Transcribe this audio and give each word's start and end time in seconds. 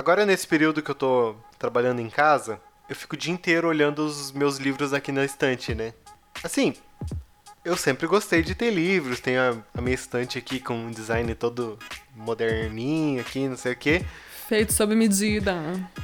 Agora, 0.00 0.24
nesse 0.24 0.46
período 0.46 0.80
que 0.80 0.90
eu 0.90 0.94
tô 0.94 1.36
trabalhando 1.58 2.00
em 2.00 2.08
casa, 2.08 2.58
eu 2.88 2.96
fico 2.96 3.14
o 3.14 3.18
dia 3.18 3.34
inteiro 3.34 3.68
olhando 3.68 3.98
os 3.98 4.32
meus 4.32 4.56
livros 4.56 4.94
aqui 4.94 5.12
na 5.12 5.26
estante, 5.26 5.74
né? 5.74 5.92
Assim, 6.42 6.72
eu 7.62 7.76
sempre 7.76 8.06
gostei 8.06 8.42
de 8.42 8.54
ter 8.54 8.70
livros, 8.70 9.20
tenho 9.20 9.38
a, 9.38 9.78
a 9.78 9.82
minha 9.82 9.94
estante 9.94 10.38
aqui 10.38 10.58
com 10.58 10.72
um 10.72 10.90
design 10.90 11.34
todo 11.34 11.78
moderninho 12.16 13.20
aqui, 13.20 13.46
não 13.46 13.58
sei 13.58 13.72
o 13.72 13.76
quê. 13.76 14.02
Feito 14.48 14.72
sob 14.72 14.96
medida. 14.96 15.54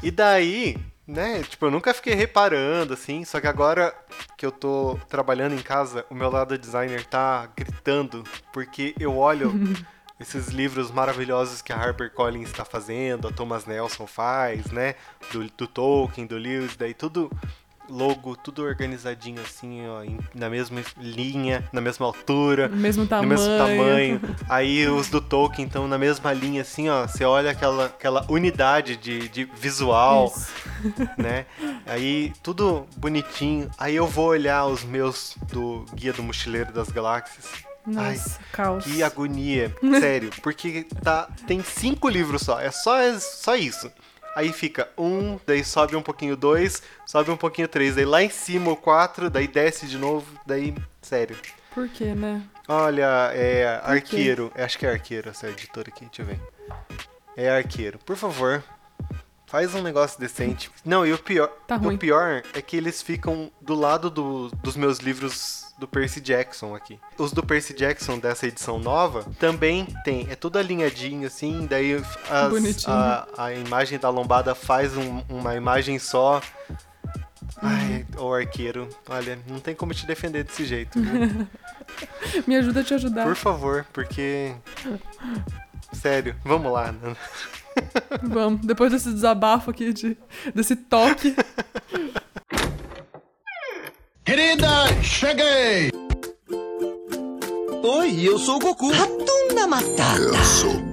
E 0.02 0.10
daí, 0.10 0.76
né, 1.06 1.42
tipo, 1.44 1.64
eu 1.64 1.70
nunca 1.70 1.94
fiquei 1.94 2.12
reparando, 2.12 2.92
assim, 2.92 3.24
só 3.24 3.40
que 3.40 3.46
agora 3.46 3.94
que 4.36 4.44
eu 4.44 4.52
tô 4.52 5.00
trabalhando 5.08 5.54
em 5.54 5.62
casa, 5.62 6.04
o 6.10 6.14
meu 6.14 6.28
lado 6.28 6.58
designer 6.58 7.02
tá 7.06 7.48
gritando, 7.56 8.24
porque 8.52 8.94
eu 9.00 9.16
olho 9.16 9.58
esses 10.18 10.48
livros 10.48 10.90
maravilhosos 10.90 11.60
que 11.60 11.72
a 11.72 11.76
HarperCollins 11.76 12.48
está 12.48 12.64
fazendo, 12.64 13.28
a 13.28 13.32
Thomas 13.32 13.66
Nelson 13.66 14.06
faz, 14.06 14.66
né, 14.66 14.94
do, 15.32 15.44
do 15.56 15.66
Tolkien, 15.66 16.26
do 16.26 16.36
Lewis, 16.36 16.76
daí 16.76 16.94
tudo 16.94 17.30
logo, 17.88 18.34
tudo 18.36 18.64
organizadinho 18.64 19.40
assim, 19.40 19.86
ó, 19.86 20.02
na 20.34 20.50
mesma 20.50 20.82
linha, 20.96 21.68
na 21.72 21.80
mesma 21.80 22.06
altura, 22.06 22.68
No 22.68 22.76
mesmo 22.76 23.04
no 23.04 23.08
tamanho. 23.08 23.28
mesmo 23.28 23.58
tamanho. 23.58 24.20
Aí 24.48 24.88
os 24.88 25.08
do 25.08 25.20
Tolkien 25.20 25.66
estão 25.66 25.86
na 25.86 25.96
mesma 25.96 26.32
linha, 26.32 26.62
assim, 26.62 26.88
ó. 26.88 27.06
Você 27.06 27.24
olha 27.24 27.52
aquela, 27.52 27.86
aquela 27.86 28.26
unidade 28.28 28.96
de, 28.96 29.28
de 29.28 29.44
visual, 29.44 30.32
Isso. 30.34 30.52
né? 31.16 31.46
Aí 31.86 32.32
tudo 32.42 32.86
bonitinho. 32.96 33.70
Aí 33.78 33.94
eu 33.94 34.06
vou 34.06 34.26
olhar 34.30 34.66
os 34.66 34.82
meus 34.82 35.36
do 35.52 35.84
Guia 35.94 36.12
do 36.12 36.22
Mochileiro 36.22 36.72
das 36.72 36.88
Galáxias. 36.88 37.46
Ai, 37.86 38.16
Nossa, 38.16 38.40
caos. 38.52 38.84
que 38.84 39.02
agonia, 39.02 39.74
sério, 40.00 40.30
porque 40.42 40.84
tá, 41.02 41.28
tem 41.46 41.62
cinco 41.62 42.08
livros 42.08 42.42
só, 42.42 42.58
é 42.60 42.70
só, 42.70 42.98
é 42.98 43.18
só 43.18 43.54
isso. 43.54 43.90
Aí 44.34 44.52
fica 44.52 44.88
um, 44.98 45.38
daí 45.46 45.64
sobe 45.64 45.96
um 45.96 46.02
pouquinho 46.02 46.36
dois, 46.36 46.82
sobe 47.06 47.30
um 47.30 47.36
pouquinho 47.36 47.68
três, 47.68 47.94
daí 47.94 48.04
lá 48.04 48.22
em 48.22 48.28
cima 48.28 48.70
o 48.70 48.76
quatro, 48.76 49.30
daí 49.30 49.46
desce 49.48 49.86
de 49.86 49.96
novo, 49.96 50.26
daí, 50.44 50.74
sério. 51.00 51.36
Por 51.72 51.88
quê, 51.88 52.14
né? 52.14 52.42
Olha, 52.68 53.30
é? 53.32 53.80
Arqueiro, 53.84 54.52
acho 54.56 54.78
que 54.78 54.84
é 54.86 54.90
Arqueiro 54.90 55.30
essa 55.30 55.48
editora 55.48 55.88
aqui, 55.88 56.04
deixa 56.06 56.22
eu 56.22 56.26
ver. 56.26 56.40
É 57.36 57.48
Arqueiro, 57.50 57.98
por 58.04 58.16
favor, 58.16 58.62
faz 59.46 59.74
um 59.74 59.82
negócio 59.82 60.18
decente. 60.20 60.70
Não, 60.84 61.06
e 61.06 61.12
o 61.12 61.18
pior, 61.18 61.48
Tá 61.66 61.76
o 61.76 61.96
pior 61.98 62.42
é 62.52 62.60
que 62.62 62.76
eles 62.76 63.00
ficam 63.02 63.50
do 63.60 63.74
lado 63.74 64.10
do- 64.10 64.48
dos 64.62 64.76
meus 64.76 64.98
livros 64.98 65.64
do 65.78 65.86
Percy 65.86 66.20
Jackson 66.20 66.74
aqui. 66.74 66.98
Os 67.18 67.32
do 67.32 67.42
Percy 67.44 67.74
Jackson 67.74 68.18
dessa 68.18 68.46
edição 68.46 68.78
nova 68.78 69.24
também 69.38 69.86
tem, 70.04 70.26
é 70.30 70.34
tudo 70.34 70.58
alinhadinho 70.58 71.26
assim, 71.26 71.66
daí 71.66 71.94
as- 71.94 72.18
a, 72.90 73.28
a 73.36 73.52
imagem 73.52 73.98
da 73.98 74.08
lombada 74.08 74.54
faz 74.54 74.96
um- 74.96 75.22
uma 75.28 75.54
imagem 75.54 75.98
só. 75.98 76.40
Ai, 77.62 78.04
o 78.18 78.32
arqueiro, 78.34 78.88
olha, 79.08 79.38
não 79.46 79.60
tem 79.60 79.74
como 79.74 79.94
te 79.94 80.06
defender 80.06 80.44
desse 80.44 80.64
jeito. 80.64 80.98
Me 82.46 82.56
ajuda 82.56 82.80
a 82.80 82.84
te 82.84 82.92
ajudar. 82.94 83.24
Por 83.24 83.36
favor, 83.36 83.86
porque. 83.92 84.54
Sério, 85.92 86.34
vamos 86.44 86.70
lá. 86.72 86.92
Vamos, 88.22 88.66
depois 88.66 88.90
desse 88.90 89.10
desabafo 89.12 89.70
aqui, 89.70 89.92
de, 89.92 90.16
desse 90.54 90.76
toque. 90.76 91.34
Querida, 94.24 95.02
cheguei! 95.02 95.90
Oi, 97.82 98.20
eu 98.20 98.38
sou 98.38 98.56
o 98.56 98.58
Goku. 98.58 98.90
Ratunda 98.90 99.66
Matata. 99.68 99.96
Quero 100.06 100.85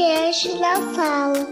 podcast 0.00 0.48
da 0.58 0.76
Fala. 0.94 1.46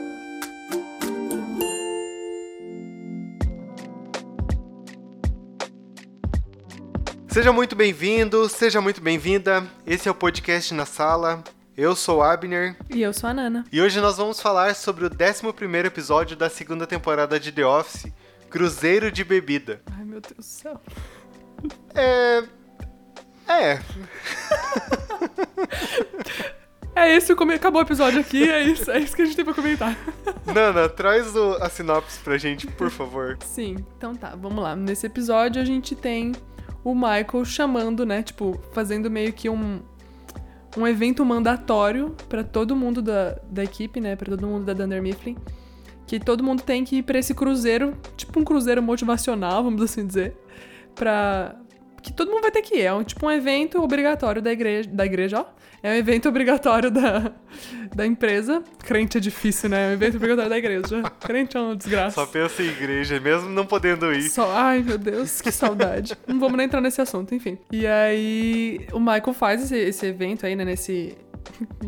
Seja 7.29 7.53
muito 7.53 7.77
bem-vindo, 7.77 8.49
seja 8.49 8.81
muito 8.81 9.03
bem-vinda. 9.03 9.67
Esse 9.87 10.09
é 10.09 10.11
o 10.11 10.15
podcast 10.15 10.73
na 10.73 10.87
sala. 10.87 11.45
Eu 11.77 11.95
sou 11.95 12.19
o 12.19 12.23
Abner 12.23 12.75
E 12.89 13.03
eu 13.03 13.13
sou 13.13 13.29
a 13.29 13.35
Nana. 13.35 13.67
e 13.71 13.83
hoje 13.83 14.01
nós 14.01 14.17
vamos 14.17 14.41
falar 14.41 14.75
sobre 14.75 15.05
o 15.05 15.11
11 15.11 15.87
episódio 15.87 16.35
da 16.35 16.49
segunda 16.49 16.87
temporada 16.87 17.39
de 17.39 17.53
The 17.53 17.67
Office, 17.67 18.11
Cruzeiro 18.49 19.13
de 19.13 19.25
Bebida. 19.25 19.83
Ai, 19.93 20.05
meu 20.07 20.23
Deus 20.23 20.35
do 20.37 20.43
céu. 20.43 20.81
É. 21.95 22.45
É. 23.47 23.79
É 26.99 27.15
esse, 27.17 27.33
o 27.33 27.37
come... 27.37 27.55
acabou 27.55 27.81
o 27.81 27.85
episódio 27.85 28.21
aqui, 28.21 28.49
é 28.49 28.63
isso, 28.63 28.91
é 28.91 28.99
isso 28.99 29.15
que 29.15 29.23
a 29.23 29.25
gente 29.25 29.37
tem 29.37 29.45
pra 29.45 29.55
comentar. 29.55 29.97
Nana, 30.53 30.89
traz 30.89 31.35
o- 31.37 31.57
a 31.61 31.69
sinopse 31.69 32.19
pra 32.21 32.37
gente, 32.39 32.67
por 32.67 32.91
favor. 32.91 33.37
Sim, 33.45 33.77
então 33.97 34.15
tá, 34.15 34.35
vamos 34.37 34.63
lá. 34.63 34.75
Nesse 34.75 35.07
episódio 35.07 35.61
a 35.63 35.65
gente 35.65 35.95
tem 35.95 36.33
o 36.83 36.95
Michael 36.95 37.45
chamando, 37.45 38.05
né, 38.07 38.23
tipo, 38.23 38.59
fazendo 38.73 39.11
meio 39.11 39.33
que 39.33 39.49
um, 39.49 39.81
um 40.77 40.87
evento 40.87 41.25
mandatório 41.25 42.15
pra 42.29 42.43
todo 42.43 42.75
mundo 42.75 43.01
da, 43.03 43.39
da 43.51 43.63
equipe, 43.65 44.01
né, 44.01 44.17
pra 44.17 44.31
todo 44.31 44.47
mundo 44.47 44.65
da 44.65 44.73
Dunder 44.73 45.03
Mifflin, 45.03 45.37
que 46.07 46.19
todo 46.19 46.43
mundo 46.43 46.63
tem 46.63 46.85
que 46.85 46.97
ir 46.97 47.03
pra 47.03 47.19
esse 47.19 47.35
cruzeiro, 47.35 47.95
tipo 48.17 48.41
um 48.41 48.45
cruzeiro 48.45 48.83
motivacional, 48.83 49.63
vamos 49.63 49.83
assim 49.83 50.07
dizer, 50.07 50.37
pra... 50.95 51.55
que 52.09 52.13
todo 52.15 52.31
mundo 52.31 52.43
vai 52.43 52.51
ter 52.51 52.63
que 52.63 52.77
ir, 52.77 52.83
é 52.83 52.93
um, 52.93 53.05
tipo 53.05 53.27
um 53.27 53.31
evento 53.31 53.83
obrigatório 53.83 54.41
da 54.41 54.51
igreja, 54.51 54.89
da 54.91 55.05
igreja, 55.05 55.41
ó, 55.41 55.45
é 55.83 55.91
um 55.91 55.95
evento 55.95 56.29
obrigatório 56.29 56.91
da, 56.91 57.33
da 57.95 58.07
empresa. 58.07 58.63
Crente 58.81 59.19
é 59.19 59.21
difícil, 59.21 59.69
né? 59.69 59.87
É 59.87 59.91
um 59.91 59.93
evento 59.93 60.17
obrigatório 60.17 60.51
da 60.51 60.59
igreja. 60.59 61.03
Crente 61.21 61.57
é 61.57 61.61
uma 61.61 61.77
desgraça. 61.77 62.15
Só 62.17 62.27
pensa 62.27 62.63
em 62.63 62.67
igreja, 62.67 63.21
mesmo 63.21 63.49
não 63.49 63.65
podendo 63.65 64.13
ir. 64.13 64.29
Só, 64.29 64.51
ai 64.51 64.83
meu 64.83 64.99
Deus, 64.99 65.41
que 65.41 65.53
saudade. 65.53 66.17
Não 66.27 66.41
vamos 66.41 66.57
nem 66.57 66.67
entrar 66.67 66.81
nesse 66.81 67.01
assunto, 67.01 67.35
enfim. 67.35 67.59
E 67.71 67.87
aí, 67.87 68.87
o 68.93 68.99
Michael 68.99 69.33
faz 69.35 69.63
esse, 69.63 69.77
esse 69.77 70.07
evento 70.07 70.47
aí, 70.47 70.57
né? 70.57 70.65
Nesse. 70.65 71.17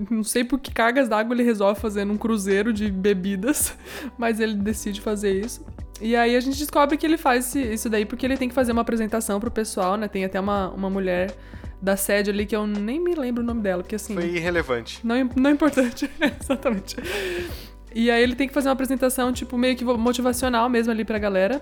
Não 0.09 0.23
sei 0.23 0.45
por 0.45 0.59
que 0.59 0.73
cargas 0.73 1.09
d'água 1.09 1.35
ele 1.35 1.43
resolve 1.43 1.81
fazer 1.81 2.05
num 2.05 2.17
cruzeiro 2.17 2.73
de 2.73 2.91
bebidas, 2.91 3.77
mas 4.17 4.41
ele 4.41 4.55
decide 4.55 5.01
fazer 5.01 5.45
isso. 5.45 5.65
E 6.01 6.17
aí 6.17 6.35
a 6.35 6.41
gente 6.41 6.59
descobre 6.59 6.97
que 6.97 7.05
ele 7.05 7.19
faz 7.19 7.55
isso 7.55 7.91
daí 7.91 8.07
porque 8.07 8.25
ele 8.25 8.37
tem 8.37 8.49
que 8.49 8.55
fazer 8.55 8.73
uma 8.73 8.81
apresentação 8.83 9.39
pro 9.39 9.51
pessoal, 9.51 9.97
né? 9.97 10.09
Tem 10.09 10.25
até 10.25 10.41
uma, 10.41 10.71
uma 10.71 10.89
mulher 10.89 11.35
da 11.81 11.97
sede 11.97 12.31
ali 12.31 12.47
que 12.47 12.55
eu 12.55 12.67
nem 12.67 13.01
me 13.01 13.15
lembro 13.15 13.43
o 13.43 13.47
nome 13.47 13.61
dela, 13.61 13.83
porque 13.83 13.95
assim. 13.95 14.15
Foi 14.15 14.25
irrelevante. 14.25 15.01
Não, 15.05 15.17
não 15.37 15.51
é 15.51 15.53
importante, 15.53 16.11
exatamente. 16.41 16.97
E 17.95 18.11
aí 18.11 18.23
ele 18.23 18.35
tem 18.35 18.47
que 18.47 18.55
fazer 18.55 18.69
uma 18.69 18.75
apresentação, 18.75 19.33
tipo, 19.33 19.59
meio 19.59 19.77
que 19.77 19.85
motivacional 19.85 20.69
mesmo 20.69 20.93
ali 20.93 21.05
pra 21.05 21.19
galera. 21.19 21.61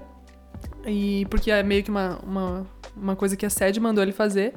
E 0.87 1.26
porque 1.31 1.50
é 1.50 1.62
meio 1.62 1.82
que 1.82 1.91
uma, 1.91 2.19
uma, 2.22 2.66
uma 2.97 3.16
coisa 3.16 3.37
que 3.37 3.47
a 3.47 3.50
sede 3.50 3.81
mandou 3.81 4.03
ele 4.03 4.12
fazer. 4.12 4.55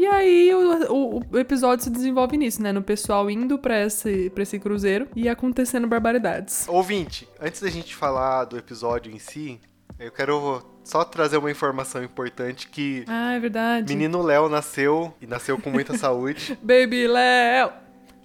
E 0.00 0.06
aí 0.06 0.54
o, 0.54 0.94
o, 0.94 1.22
o 1.30 1.38
episódio 1.38 1.84
se 1.84 1.90
desenvolve 1.90 2.34
nisso, 2.38 2.62
né? 2.62 2.72
No 2.72 2.80
pessoal 2.82 3.30
indo 3.30 3.58
pra 3.58 3.82
esse, 3.84 4.30
pra 4.30 4.42
esse 4.42 4.58
cruzeiro 4.58 5.06
e 5.14 5.28
acontecendo 5.28 5.86
barbaridades. 5.86 6.66
Ouvinte, 6.68 7.28
antes 7.38 7.60
da 7.60 7.68
gente 7.68 7.94
falar 7.94 8.46
do 8.46 8.56
episódio 8.56 9.12
em 9.14 9.18
si, 9.18 9.60
eu 9.98 10.10
quero 10.10 10.64
só 10.82 11.04
trazer 11.04 11.36
uma 11.36 11.50
informação 11.50 12.02
importante 12.02 12.66
que 12.68 13.04
Ah, 13.06 13.34
é 13.34 13.38
verdade. 13.40 13.94
menino 13.94 14.22
Léo 14.22 14.48
nasceu 14.48 15.12
e 15.20 15.26
nasceu 15.26 15.60
com 15.60 15.68
muita 15.68 15.94
saúde. 15.98 16.56
Baby 16.64 17.06
Léo! 17.06 17.70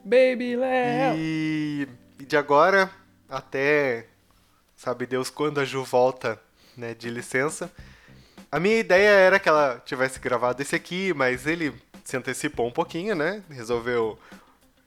Baby 0.06 0.56
Léo! 0.56 1.16
E, 1.18 1.90
e 2.22 2.26
de 2.26 2.38
agora 2.38 2.90
até 3.30 4.08
sabe 4.78 5.06
Deus 5.06 5.30
quando 5.30 5.60
a 5.60 5.66
Ju 5.66 5.84
volta, 5.84 6.40
né, 6.78 6.94
de 6.94 7.10
licença. 7.10 7.70
A 8.56 8.60
minha 8.60 8.80
ideia 8.80 9.10
era 9.10 9.38
que 9.38 9.50
ela 9.50 9.82
tivesse 9.86 10.18
gravado 10.18 10.62
esse 10.62 10.74
aqui, 10.74 11.14
mas 11.14 11.46
ele 11.46 11.74
se 12.06 12.16
antecipou 12.16 12.66
um 12.66 12.72
pouquinho, 12.72 13.14
né? 13.14 13.44
Resolveu 13.50 14.18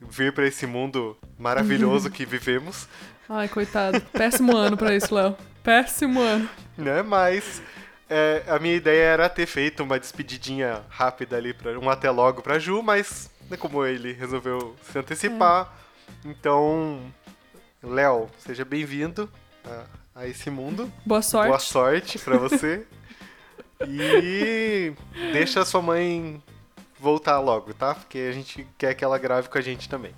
vir 0.01 0.33
pra 0.33 0.47
esse 0.47 0.67
mundo 0.67 1.15
maravilhoso 1.39 2.09
que 2.11 2.25
vivemos, 2.25 2.89
Ai, 3.29 3.47
coitado. 3.47 4.01
Péssimo 4.11 4.57
ano 4.57 4.75
pra 4.75 4.97
isso, 4.97 5.15
Léo. 5.15 5.37
Péssimo 5.63 6.19
ano. 6.19 6.49
né? 6.79 7.03
Mas 7.03 7.61
é, 8.09 8.43
a 8.49 8.59
minha 8.59 8.75
ideia 8.75 9.05
era 9.05 9.29
ter 9.29 9.45
feito 9.45 9.83
uma 9.83 10.01
despedidinha 10.01 10.83
rápida 10.89 11.37
ali 11.37 11.53
para 11.53 11.79
um 11.79 11.91
até 11.91 12.11
logo 12.11 12.41
pra 12.41 12.59
Ju, 12.59 12.83
mas 12.83 13.31
né, 13.51 13.59
como 13.59 13.85
ele 13.85 14.15
resolveu 14.15 14.75
se 14.91 14.99
antecipar, 14.99 15.71
então 16.25 17.03
Léo, 17.83 18.31
seja 18.39 18.65
bem-vindo 18.65 19.31
a, 19.63 19.85
a 20.23 20.27
esse 20.27 20.49
mundo. 20.49 20.91
Boa 21.05 21.21
sorte. 21.21 21.49
Boa 21.49 21.59
sorte 21.59 22.19
pra 22.19 22.39
você. 22.39 22.87
E 23.87 24.93
deixa 25.33 25.61
a 25.61 25.65
sua 25.65 25.81
mãe 25.83 26.43
voltar 26.99 27.39
logo, 27.41 27.73
tá? 27.75 27.95
Porque 27.95 28.19
a 28.19 28.33
gente 28.33 28.67
quer 28.77 28.95
que 28.95 29.05
ela 29.05 29.19
grave 29.19 29.49
com 29.49 29.59
a 29.59 29.61
gente 29.61 29.89
também. 29.89 30.13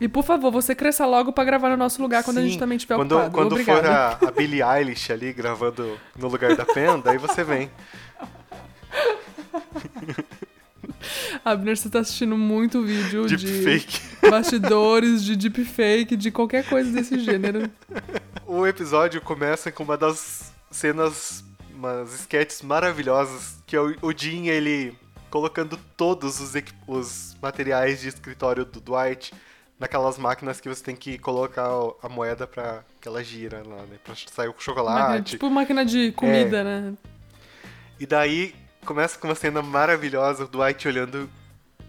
E 0.00 0.08
por 0.08 0.24
favor, 0.24 0.50
você 0.50 0.74
cresça 0.74 1.06
logo 1.06 1.32
pra 1.32 1.44
gravar 1.44 1.70
no 1.70 1.76
nosso 1.76 2.02
lugar 2.02 2.22
quando 2.22 2.38
a 2.38 2.42
gente 2.42 2.54
Sim, 2.54 2.58
também 2.58 2.76
estiver 2.76 2.96
quando, 2.96 3.12
ocupado. 3.12 3.32
Quando 3.32 3.64
for 3.64 3.86
a, 3.86 4.18
a 4.26 4.30
Billie 4.30 4.62
Eilish 4.62 5.10
ali 5.10 5.32
gravando 5.32 5.98
no 6.18 6.28
lugar 6.28 6.54
da 6.54 6.66
Pen, 6.66 7.00
daí 7.02 7.16
você 7.16 7.42
vem. 7.42 7.70
Abner, 11.44 11.76
você 11.76 11.88
tá 11.88 12.00
assistindo 12.00 12.36
muito 12.36 12.82
vídeo 12.82 13.26
de 13.26 13.36
Deepfake. 13.36 14.00
bastidores, 14.28 15.24
de 15.24 15.36
deepfake, 15.36 16.16
de 16.16 16.30
qualquer 16.30 16.64
coisa 16.68 16.90
desse 16.90 17.18
gênero. 17.20 17.70
O 18.48 18.64
episódio 18.64 19.20
começa 19.20 19.72
com 19.72 19.82
uma 19.82 19.96
das 19.96 20.52
cenas, 20.70 21.42
umas 21.76 22.12
sketches 22.14 22.62
maravilhosas, 22.62 23.58
que 23.66 23.76
é 23.76 23.80
o, 23.80 23.94
o 24.02 24.12
Jim, 24.16 24.46
ele 24.48 24.96
colocando 25.30 25.78
todos 25.96 26.40
os, 26.40 26.52
os 26.86 27.36
materiais 27.42 28.00
de 28.00 28.08
escritório 28.08 28.64
do 28.64 28.80
Dwight 28.80 29.32
naquelas 29.78 30.16
máquinas 30.16 30.60
que 30.60 30.68
você 30.68 30.82
tem 30.82 30.96
que 30.96 31.18
colocar 31.18 31.68
a 32.02 32.08
moeda 32.08 32.46
pra 32.46 32.82
que 33.00 33.06
ela 33.06 33.22
gira 33.22 33.62
lá, 33.66 33.82
né? 33.82 33.98
Pra 34.02 34.14
sair 34.14 34.46
o 34.48 34.50
Máquina- 34.50 34.60
chocolate. 34.64 35.30
tipo 35.32 35.50
máquina 35.50 35.84
de 35.84 36.12
comida, 36.12 36.64
né? 36.64 36.94
E 38.00 38.06
daí 38.06 38.54
começa 38.84 39.18
com 39.18 39.28
uma 39.28 39.34
cena 39.34 39.60
maravilhosa, 39.60 40.44
o 40.44 40.48
Dwight 40.48 40.88
olhando. 40.88 41.28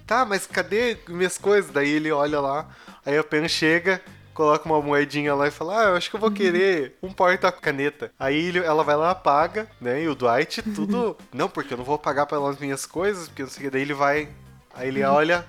Tá, 0.06 0.26
mas 0.26 0.46
cadê 0.48 0.98
minhas 1.08 1.38
coisas? 1.38 1.72
Daí 1.72 1.90
ele 1.90 2.12
olha 2.12 2.40
lá, 2.42 2.70
aí 3.06 3.18
a 3.18 3.24
Pen 3.24 3.48
chega, 3.48 4.02
coloca 4.38 4.70
uma 4.70 4.80
moedinha 4.82 5.34
lá 5.34 5.48
e 5.48 5.52
fala: 5.52 5.82
Ah, 5.82 5.84
eu 5.90 5.96
acho 5.96 6.10
que 6.12 6.16
eu 6.16 6.20
vou 6.20 6.30
querer 6.32 6.96
um 7.02 7.12
porta-caneta. 7.12 8.12
Aí 8.20 8.38
ele- 8.50 8.60
ela 8.60 8.84
vai 8.84 8.96
lá, 8.96 9.14
paga, 9.16 9.68
né? 9.82 10.04
E 10.04 10.08
o 10.08 10.14
Dwight, 10.16 10.62
tudo. 10.74 11.18
não, 11.34 11.50
porque 11.50 11.74
eu 11.74 11.78
não 11.78 11.84
vou 11.84 11.98
pagar 11.98 12.28
pelas 12.28 12.58
minhas 12.60 12.86
coisas, 12.86 13.28
porque 13.28 13.42
não 13.42 13.50
sei 13.50 13.62
o 13.62 13.64
que. 13.66 13.70
Daí 13.72 13.82
ele 13.82 13.94
vai. 13.96 14.30
Aí 14.76 14.88
ele 14.90 15.04
olha. 15.04 15.44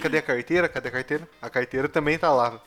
Cadê 0.00 0.18
a 0.18 0.22
carteira? 0.22 0.68
Cadê 0.68 0.88
a 0.88 0.92
carteira? 0.92 1.28
A 1.42 1.50
carteira 1.50 1.88
também 1.88 2.16
tá 2.16 2.30
lá. 2.32 2.60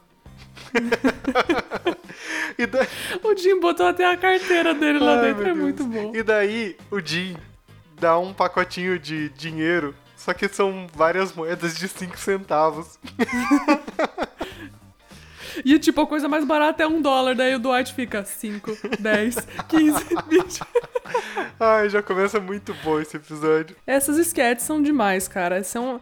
e 2.58 2.66
daí. 2.66 2.88
O 3.24 3.36
Jim 3.38 3.60
botou 3.60 3.88
até 3.88 4.06
a 4.12 4.18
carteira 4.18 4.74
dele 4.74 5.00
lá 5.00 5.16
Ai, 5.16 5.22
dentro, 5.28 5.44
é 5.44 5.46
Deus. 5.46 5.58
muito 5.58 5.84
bom. 5.86 6.12
E 6.14 6.22
daí 6.22 6.76
o 6.92 7.00
Jim 7.00 7.38
dá 8.00 8.20
um 8.20 8.34
pacotinho 8.34 9.00
de 9.00 9.30
dinheiro, 9.30 9.96
só 10.18 10.34
que 10.34 10.48
são 10.50 10.88
várias 10.94 11.34
moedas 11.34 11.76
de 11.78 11.88
5 11.88 12.18
centavos. 12.20 13.00
E 15.66 15.78
tipo, 15.80 16.02
a 16.02 16.08
coisa 16.08 16.28
mais 16.28 16.46
barata 16.46 16.84
é 16.84 16.88
um 16.88 17.02
dólar, 17.02 17.36
daí 17.36 17.56
o 17.56 17.60
Dwight 17.60 17.94
fica 17.94 18.24
5, 18.24 18.78
10, 19.00 19.36
15, 19.68 20.06
20. 20.30 20.62
Ai, 21.60 21.90
já 21.90 22.02
começa 22.02 22.40
muito 22.40 22.74
bom 22.84 23.00
esse 23.00 23.18
episódio. 23.18 23.76
Essas 23.86 24.18
sketches 24.18 24.66
são 24.66 24.82
demais, 24.82 25.28
cara. 25.28 25.64
São. 25.64 26.00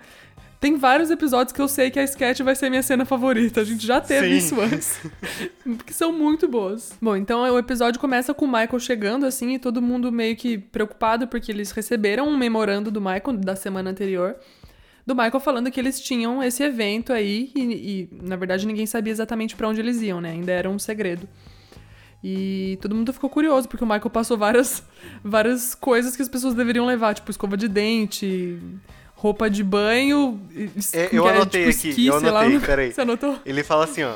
Tem 0.60 0.76
vários 0.76 1.10
episódios 1.10 1.54
que 1.54 1.62
eu 1.62 1.70
sei 1.70 1.90
que 1.90 1.98
a 1.98 2.04
sketch 2.04 2.42
vai 2.42 2.54
ser 2.54 2.70
minha 2.70 2.84
cena 2.84 3.06
favorita. 3.06 3.62
A 3.62 3.64
gente 3.64 3.86
já 3.86 4.02
teve 4.02 4.28
Sim. 4.28 4.38
isso 4.38 4.60
antes. 4.60 5.00
que 5.86 5.94
são 5.94 6.12
muito 6.12 6.50
boas. 6.50 6.92
Bom, 7.02 7.16
então 7.16 7.42
o 7.42 7.58
episódio 7.58 8.00
começa 8.00 8.34
com 8.34 8.44
o 8.44 8.48
Michael 8.48 8.80
chegando, 8.80 9.26
assim, 9.26 9.54
e 9.54 9.60
todo 9.60 9.82
mundo 9.82 10.12
meio 10.12 10.36
que 10.36 10.58
preocupado 10.58 11.30
porque 11.30 11.50
eles 11.50 11.72
receberam 11.72 12.28
um 12.28 12.38
memorando 12.38 12.92
do 12.92 13.00
Michael 13.00 13.38
da 13.38 13.56
semana 13.56 13.92
anterior. 13.92 14.36
Do 15.10 15.16
Michael 15.16 15.40
falando 15.40 15.72
que 15.72 15.80
eles 15.80 16.00
tinham 16.00 16.44
esse 16.44 16.62
evento 16.62 17.12
aí 17.12 17.52
e, 17.56 17.62
e, 17.62 18.10
na 18.22 18.36
verdade, 18.36 18.68
ninguém 18.68 18.86
sabia 18.86 19.12
exatamente 19.12 19.56
pra 19.56 19.68
onde 19.68 19.80
eles 19.80 20.00
iam, 20.04 20.22
né? 20.22 20.30
Ainda 20.30 20.52
era 20.52 20.70
um 20.70 20.78
segredo. 20.78 21.28
E 22.24 22.78
todo 22.80 22.94
mundo 22.94 23.12
ficou 23.12 23.28
curioso, 23.28 23.68
porque 23.68 23.84
o 23.84 23.88
Michael 23.88 24.12
passou 24.12 24.38
várias, 24.38 24.84
várias 25.26 25.74
coisas 25.74 26.16
que 26.16 26.22
as 26.22 26.30
pessoas 26.30 26.54
deveriam 26.54 26.86
levar, 26.86 27.16
tipo 27.16 27.32
escova 27.32 27.58
de 27.58 27.68
dente, 27.68 28.60
roupa 29.16 29.50
de 29.50 29.64
banho. 29.64 30.40
É, 30.94 31.10
eu 31.12 31.28
anotei 31.28 31.66
tipo, 31.66 31.80
aqui, 31.80 31.90
esqui, 31.90 32.06
eu 32.06 32.32
lá. 32.32 32.42
anotei, 32.42 32.60
peraí. 32.60 32.94
Você 32.94 33.02
anotou? 33.02 33.40
Ele 33.44 33.64
fala 33.64 33.86
assim, 33.86 34.04
ó. 34.04 34.14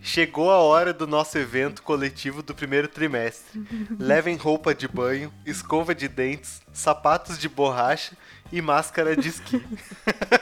Chegou 0.00 0.50
a 0.50 0.56
hora 0.56 0.94
do 0.94 1.06
nosso 1.06 1.36
evento 1.36 1.82
coletivo 1.82 2.42
do 2.42 2.54
primeiro 2.54 2.88
trimestre. 2.88 3.62
Levem 3.98 4.36
roupa 4.36 4.74
de 4.74 4.88
banho, 4.88 5.30
escova 5.44 5.94
de 5.94 6.08
dentes, 6.08 6.62
sapatos 6.72 7.38
de 7.38 7.46
borracha 7.46 8.16
e 8.52 8.60
máscara 8.60 9.16
de 9.16 9.28
esqui. 9.28 9.62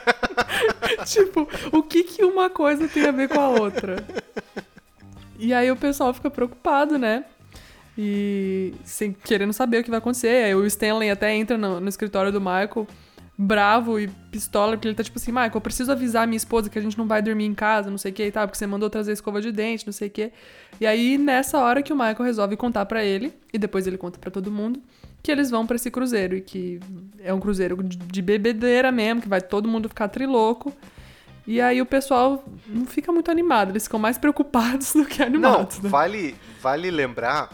tipo, 1.05 1.49
o 1.73 1.83
que 1.83 2.05
que 2.05 2.25
uma 2.25 2.49
coisa 2.51 2.89
tem 2.89 3.07
a 3.07 3.13
ver 3.13 3.29
com 3.29 3.41
a 3.41 3.49
outra? 3.49 4.05
E 5.39 5.55
aí 5.55 5.71
o 5.71 5.77
pessoal 5.77 6.13
fica 6.13 6.31
preocupado, 6.31 6.99
né? 6.99 7.25
E 7.97 8.75
sem, 8.85 9.13
querendo 9.13 9.53
saber 9.53 9.81
o 9.81 9.85
que 9.85 9.91
vai 9.91 9.99
acontecer. 9.99 10.45
Aí 10.45 10.55
o 10.55 10.65
Stanley 10.67 11.11
até 11.11 11.35
entra 11.35 11.59
no, 11.59 11.81
no 11.81 11.89
escritório 11.89 12.31
do 12.31 12.41
Michael, 12.41 12.87
bravo 13.37 14.01
e 14.01 14.09
pistola, 14.31 14.73
porque 14.73 14.89
ele 14.89 14.95
tá 14.97 15.05
tipo 15.05 15.19
assim, 15.19 15.31
Michael, 15.31 15.53
eu 15.55 15.61
preciso 15.61 15.93
avisar 15.93 16.27
minha 16.27 16.37
esposa 16.37 16.69
que 16.69 16.79
a 16.79 16.83
gente 16.83 16.99
não 16.99 17.07
vai 17.07 17.23
dormir 17.23 17.45
em 17.45 17.55
casa, 17.55 17.89
não 17.91 17.99
sei 17.99 18.11
o 18.11 18.15
que 18.15 18.25
e 18.25 18.33
tal, 18.33 18.47
porque 18.47 18.59
você 18.59 18.67
mandou 18.67 18.91
trazer 18.91 19.13
escova 19.13 19.41
de 19.41 19.53
dente, 19.53 19.87
não 19.87 19.93
sei 19.93 20.09
o 20.09 20.11
que. 20.11 20.33
E 20.81 20.87
aí, 20.87 21.17
nessa 21.17 21.59
hora 21.59 21.83
que 21.83 21.93
o 21.93 21.97
Michael 21.97 22.23
resolve 22.23 22.57
contar 22.57 22.85
pra 22.87 23.05
ele, 23.05 23.33
e 23.53 23.59
depois 23.59 23.87
ele 23.87 23.97
conta 23.97 24.19
pra 24.19 24.31
todo 24.31 24.51
mundo, 24.51 24.81
que 25.23 25.31
eles 25.33 25.51
vão 25.51 25.67
pra 25.67 25.77
esse 25.77 25.91
cruzeiro, 25.91 26.37
e 26.37 26.41
que 26.41 26.81
é 27.23 27.33
um 27.35 27.41
cruzeiro 27.41 27.83
de, 27.83 27.97
de 27.97 28.23
bebedeira 28.23 28.91
mesmo, 28.93 29.21
que 29.23 29.29
vai 29.29 29.41
todo 29.41 29.69
mundo 29.69 29.89
ficar 29.89 30.09
triloco. 30.09 30.73
E 31.47 31.61
aí 31.61 31.81
o 31.81 31.87
pessoal 31.87 32.45
não 32.67 32.85
fica 32.87 33.11
muito 33.11 33.31
animado, 33.31 33.71
eles 33.71 33.85
ficam 33.85 33.99
mais 33.99 34.17
preocupados 34.19 34.93
do 34.93 35.05
que 35.05 35.19
Não, 35.21 35.27
animados, 35.27 35.81
né? 35.81 35.89
vale, 35.89 36.37
vale 36.61 36.91
lembrar 36.91 37.51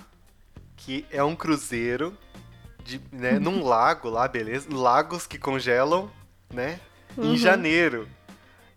que 0.77 1.05
é 1.11 1.23
um 1.23 1.35
cruzeiro 1.37 2.17
de, 2.85 3.01
né, 3.13 3.39
num 3.39 3.65
lago 3.65 4.09
lá, 4.11 4.27
beleza? 4.29 4.69
Lagos 4.71 5.27
que 5.27 5.39
congelam, 5.39 6.11
né? 6.53 6.79
Uhum. 7.17 7.33
Em 7.33 7.37
janeiro. 7.37 8.09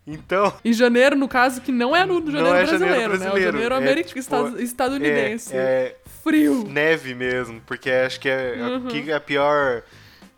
Então, 0.06 0.54
Em 0.64 0.72
janeiro, 0.72 1.14
no 1.16 1.28
caso, 1.28 1.60
que 1.60 1.70
não 1.70 1.94
é 1.94 2.06
no 2.06 2.14
janeiro 2.14 2.40
Não 2.48 2.54
é 2.54 2.64
brasileiro, 2.64 2.94
janeiro 2.94 2.96
né? 2.96 3.02
É 3.02 3.06
o 3.06 3.10
brasileiro, 3.18 3.52
janeiro 3.52 3.74
é 3.74 3.78
americano, 3.78 4.06
tipo, 4.06 4.18
estad- 4.20 4.60
estadunidense. 4.60 5.54
é, 5.54 5.58
é 5.58 5.96
Frio. 6.28 6.64
neve 6.68 7.14
mesmo, 7.14 7.60
porque 7.66 7.90
acho 7.90 8.20
que 8.20 8.28
é 8.28 8.54
Uhum. 8.58 8.86
aqui 8.86 9.10
é 9.10 9.14
a 9.14 9.20
pior 9.20 9.82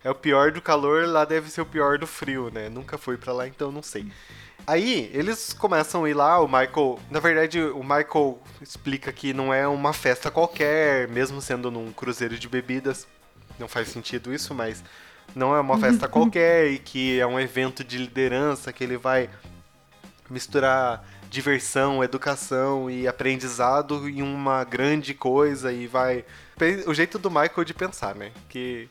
é 0.03 0.11
o 0.11 0.15
pior 0.15 0.51
do 0.51 0.63
calor, 0.63 1.07
lá 1.07 1.25
deve 1.27 1.51
ser 1.51 1.61
o 1.61 1.67
pior 1.67 1.99
do 1.99 2.07
frio, 2.07 2.51
né? 2.51 2.71
Nunca 2.71 2.97
fui 2.97 3.19
pra 3.19 3.33
lá, 3.35 3.47
então 3.47 3.71
não 3.71 3.83
sei. 3.83 4.11
Aí, 4.67 5.11
eles 5.13 5.53
começam 5.53 6.05
a 6.05 6.11
ir 6.11 6.15
lá, 6.15 6.41
o 6.41 6.47
Michael, 6.47 6.99
na 7.11 7.21
verdade, 7.21 7.61
o 7.61 7.83
Michael 7.83 8.39
explica 8.63 9.13
que 9.13 9.35
não 9.35 9.53
é 9.53 9.67
uma 9.69 9.93
festa 9.93 10.31
qualquer, 10.31 11.07
mesmo 11.09 11.41
sendo 11.43 11.71
num 11.71 11.93
cruzeiro 11.93 12.39
de 12.39 12.49
bebidas. 12.49 13.07
Não 13.59 13.69
faz 13.69 13.89
sentido 13.89 14.33
isso, 14.33 14.55
mas 14.55 14.83
não 15.35 15.55
é 15.55 15.61
uma 15.61 15.79
festa 15.79 16.07
qualquer 16.09 16.69
e 16.71 16.79
que 16.79 17.19
é 17.21 17.27
um 17.27 17.39
evento 17.39 17.85
de 17.85 17.99
liderança 17.99 18.73
que 18.73 18.83
ele 18.83 18.97
vai 18.97 19.29
misturar 20.29 21.05
diversão, 21.31 22.03
educação 22.03 22.91
e 22.91 23.07
aprendizado 23.07 24.09
em 24.09 24.21
uma 24.21 24.65
grande 24.65 25.15
coisa 25.15 25.73
e 25.73 25.87
vai. 25.87 26.25
O 26.87 26.93
jeito 26.93 27.19
do 27.19 27.31
Michael 27.31 27.65
de 27.65 27.73
pensar, 27.73 28.15
né? 28.15 28.33
Que 28.49 28.89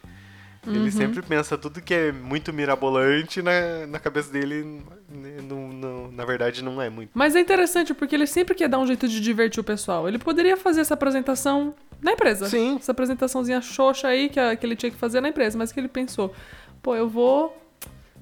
ele 0.65 0.91
sempre 0.91 1.21
pensa 1.21 1.57
tudo 1.57 1.81
que 1.81 1.93
é 1.93 2.11
muito 2.11 2.51
mirabolante 2.53 3.41
na, 3.41 3.87
na 3.87 3.97
cabeça 3.99 4.31
dele, 4.31 4.83
né, 5.09 5.37
não, 5.47 5.69
não- 5.69 6.11
na 6.11 6.25
verdade 6.25 6.61
não 6.63 6.81
é 6.81 6.89
muito. 6.89 7.11
Mas 7.13 7.35
é 7.35 7.39
interessante 7.39 7.93
porque 7.93 8.13
ele 8.15 8.27
sempre 8.27 8.53
quer 8.55 8.67
dar 8.69 8.77
um 8.79 8.85
jeito 8.87 9.07
de 9.07 9.19
divertir 9.21 9.59
o 9.61 9.63
pessoal. 9.63 10.07
Ele 10.07 10.17
poderia 10.19 10.55
fazer 10.57 10.81
essa 10.81 10.93
apresentação 10.93 11.73
na 12.01 12.11
empresa. 12.13 12.47
Sim. 12.49 12.77
Essa 12.77 12.91
apresentaçãozinha 12.91 13.61
xoxa 13.61 14.07
aí 14.09 14.29
que, 14.29 14.55
que 14.57 14.65
ele 14.65 14.75
tinha 14.75 14.91
que 14.91 14.97
fazer 14.97 15.21
na 15.21 15.29
empresa. 15.29 15.57
Mas 15.57 15.71
que 15.71 15.79
ele 15.79 15.87
pensou, 15.87 16.33
pô, 16.81 16.95
eu 16.95 17.07
vou 17.09 17.55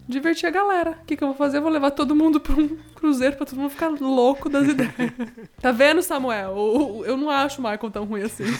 divertir 0.07 0.47
a 0.47 0.51
galera. 0.51 0.91
O 1.01 1.05
que, 1.05 1.15
que 1.17 1.23
eu 1.23 1.27
vou 1.29 1.37
fazer? 1.37 1.57
Eu 1.57 1.61
vou 1.61 1.71
levar 1.71 1.91
todo 1.91 2.15
mundo 2.15 2.39
pra 2.39 2.53
um 2.53 2.77
cruzeiro 2.95 3.35
pra 3.35 3.45
todo 3.45 3.57
mundo 3.59 3.69
ficar 3.71 3.89
louco 3.89 4.49
das 4.49 4.67
ideias. 4.67 4.93
tá 5.61 5.71
vendo, 5.71 6.01
Samuel? 6.01 6.51
O- 6.55 7.05
Eu 7.05 7.17
não 7.17 7.29
acho 7.29 7.59
o 7.59 7.63
Michael 7.63 7.91
tão 7.91 8.05
ruim 8.05 8.21
assim. 8.23 8.45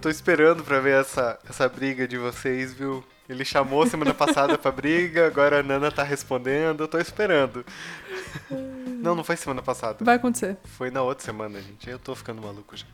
Tô 0.00 0.08
esperando 0.08 0.64
pra 0.64 0.80
ver 0.80 0.98
essa, 1.00 1.38
essa 1.48 1.68
briga 1.68 2.08
de 2.08 2.16
vocês, 2.16 2.72
viu? 2.72 3.04
Ele 3.28 3.44
chamou 3.44 3.86
semana 3.86 4.14
passada 4.14 4.56
pra 4.56 4.72
briga, 4.72 5.26
agora 5.26 5.60
a 5.60 5.62
Nana 5.62 5.90
tá 5.92 6.02
respondendo, 6.02 6.80
eu 6.84 6.88
tô 6.88 6.98
esperando. 6.98 7.64
Não, 9.00 9.14
não 9.14 9.24
foi 9.24 9.34
semana 9.34 9.62
passada. 9.62 10.04
Vai 10.04 10.16
acontecer. 10.16 10.58
Foi 10.76 10.90
na 10.90 11.00
outra 11.00 11.24
semana, 11.24 11.58
gente. 11.58 11.88
Eu 11.88 11.98
tô 11.98 12.14
ficando 12.14 12.42
maluco 12.42 12.76
já. 12.76 12.84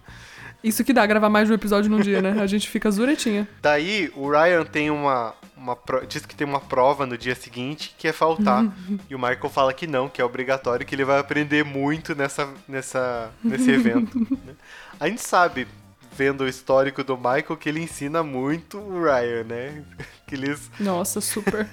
Isso 0.67 0.83
que 0.83 0.93
dá, 0.93 1.07
gravar 1.07 1.29
mais 1.29 1.47
de 1.47 1.53
um 1.53 1.55
episódio 1.55 1.89
num 1.89 2.01
dia, 2.01 2.21
né? 2.21 2.43
A 2.43 2.47
gente 2.49 2.69
fica 2.69 2.91
zuretinha. 2.91 3.47
Daí, 3.63 4.11
o 4.17 4.29
Ryan 4.29 4.65
tem 4.65 4.91
uma. 4.91 5.33
uma 5.57 5.79
diz 6.09 6.27
que 6.27 6.35
tem 6.35 6.45
uma 6.45 6.59
prova 6.59 7.07
no 7.07 7.17
dia 7.17 7.37
seguinte 7.37 7.95
que 7.97 8.09
é 8.09 8.13
faltar. 8.13 8.67
e 9.09 9.15
o 9.15 9.19
Michael 9.19 9.49
fala 9.49 9.73
que 9.73 9.87
não, 9.87 10.09
que 10.09 10.21
é 10.21 10.25
obrigatório, 10.25 10.85
que 10.85 10.93
ele 10.93 11.05
vai 11.05 11.21
aprender 11.21 11.65
muito 11.65 12.17
nessa, 12.17 12.53
nessa, 12.67 13.31
nesse 13.45 13.71
evento. 13.71 14.19
né? 14.45 14.55
A 14.99 15.09
gente 15.09 15.23
sabe, 15.23 15.69
vendo 16.17 16.41
o 16.41 16.49
histórico 16.49 17.05
do 17.05 17.17
Michael, 17.17 17.57
que 17.57 17.69
ele 17.69 17.81
ensina 17.81 18.25
muito 18.25 18.77
o 18.77 19.05
Ryan, 19.05 19.45
né? 19.45 19.85
Que 20.27 20.35
eles. 20.35 20.69
Nossa, 20.81 21.21
super. 21.21 21.69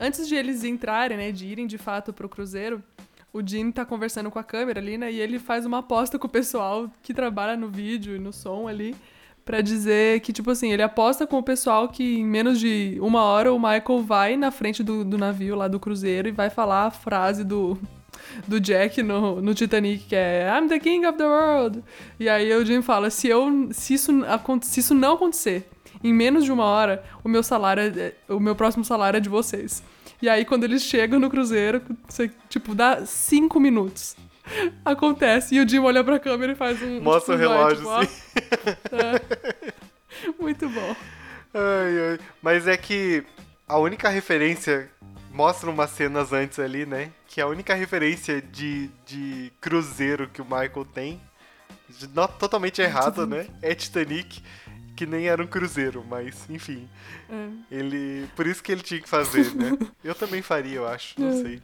Antes 0.00 0.26
de 0.26 0.34
eles 0.34 0.64
entrarem, 0.64 1.16
né, 1.16 1.30
de 1.30 1.46
irem 1.46 1.64
de 1.64 1.78
fato 1.78 2.12
pro 2.12 2.28
cruzeiro, 2.28 2.82
o 3.32 3.40
Jim 3.46 3.70
tá 3.70 3.84
conversando 3.84 4.30
com 4.30 4.38
a 4.38 4.44
câmera 4.44 4.80
ali, 4.80 4.98
né, 4.98 5.10
e 5.10 5.20
ele 5.20 5.38
faz 5.38 5.64
uma 5.64 5.78
aposta 5.78 6.18
com 6.18 6.26
o 6.26 6.30
pessoal 6.30 6.90
que 7.02 7.14
trabalha 7.14 7.56
no 7.56 7.68
vídeo 7.68 8.14
e 8.14 8.18
no 8.18 8.32
som 8.32 8.68
ali, 8.68 8.94
pra 9.44 9.60
dizer 9.60 10.20
que, 10.20 10.32
tipo 10.32 10.50
assim, 10.50 10.72
ele 10.72 10.82
aposta 10.82 11.26
com 11.26 11.38
o 11.38 11.42
pessoal 11.42 11.88
que 11.88 12.18
em 12.20 12.24
menos 12.24 12.60
de 12.60 12.96
uma 13.00 13.22
hora 13.24 13.52
o 13.52 13.58
Michael 13.58 14.02
vai 14.02 14.36
na 14.36 14.50
frente 14.50 14.82
do, 14.82 15.04
do 15.04 15.18
navio 15.18 15.56
lá 15.56 15.66
do 15.66 15.80
cruzeiro 15.80 16.28
e 16.28 16.32
vai 16.32 16.48
falar 16.50 16.86
a 16.86 16.90
frase 16.90 17.42
do, 17.42 17.76
do 18.46 18.60
Jack 18.60 19.02
no, 19.02 19.40
no 19.40 19.54
Titanic, 19.54 20.04
que 20.04 20.14
é 20.14 20.46
I'm 20.56 20.68
the 20.68 20.78
king 20.78 21.04
of 21.06 21.18
the 21.18 21.26
world. 21.26 21.82
E 22.20 22.28
aí 22.28 22.52
o 22.54 22.64
Jim 22.64 22.82
fala, 22.82 23.10
se, 23.10 23.28
eu, 23.28 23.68
se, 23.72 23.94
isso, 23.94 24.12
se 24.60 24.80
isso 24.80 24.94
não 24.94 25.14
acontecer 25.14 25.68
em 26.04 26.12
menos 26.12 26.44
de 26.44 26.52
uma 26.52 26.64
hora, 26.64 27.02
o 27.24 27.28
meu 27.28 27.42
salário, 27.42 27.82
é- 27.82 28.14
o 28.28 28.38
meu 28.38 28.54
próximo 28.54 28.84
salário 28.84 29.16
é 29.16 29.20
de 29.20 29.28
vocês. 29.28 29.82
E 30.22 30.28
aí 30.28 30.44
quando 30.44 30.62
eles 30.62 30.82
chegam 30.84 31.18
no 31.18 31.28
cruzeiro, 31.28 31.82
você, 32.08 32.30
tipo, 32.48 32.74
dá 32.76 33.04
cinco 33.04 33.58
minutos. 33.58 34.16
Acontece. 34.84 35.56
E 35.56 35.60
o 35.60 35.68
Jim 35.68 35.80
olha 35.80 36.02
pra 36.04 36.18
câmera 36.18 36.52
e 36.52 36.54
faz 36.54 36.80
um. 36.80 37.00
Mostra 37.00 37.36
tipo, 37.36 37.46
o 37.46 37.52
relógio, 37.52 37.78
tipo, 37.78 37.90
ó. 37.90 37.98
assim. 38.00 38.22
É. 38.92 40.32
Muito 40.38 40.68
bom. 40.68 40.96
Ai, 41.54 42.10
ai. 42.10 42.18
Mas 42.40 42.68
é 42.68 42.76
que 42.76 43.24
a 43.66 43.78
única 43.78 44.08
referência. 44.08 44.88
Mostra 45.32 45.70
umas 45.70 45.88
cenas 45.88 46.30
antes 46.30 46.58
ali, 46.58 46.84
né? 46.84 47.10
Que 47.26 47.40
a 47.40 47.46
única 47.46 47.72
referência 47.74 48.42
de, 48.42 48.90
de 49.06 49.50
cruzeiro 49.62 50.28
que 50.28 50.42
o 50.42 50.44
Michael 50.44 50.84
tem, 50.92 51.18
totalmente 52.38 52.82
errado, 52.82 53.26
né? 53.26 53.46
É 53.62 53.74
Titanic, 53.74 54.42
que 54.96 55.06
nem 55.06 55.26
era 55.28 55.42
um 55.42 55.46
cruzeiro, 55.46 56.04
mas 56.08 56.48
enfim. 56.50 56.88
É. 57.30 57.48
Ele. 57.70 58.26
Por 58.36 58.46
isso 58.46 58.62
que 58.62 58.70
ele 58.72 58.82
tinha 58.82 59.00
que 59.00 59.08
fazer, 59.08 59.54
né? 59.54 59.76
Eu 60.04 60.14
também 60.14 60.42
faria, 60.42 60.76
eu 60.76 60.86
acho, 60.88 61.20
não 61.20 61.28
É. 61.28 61.32
sei. 61.42 61.62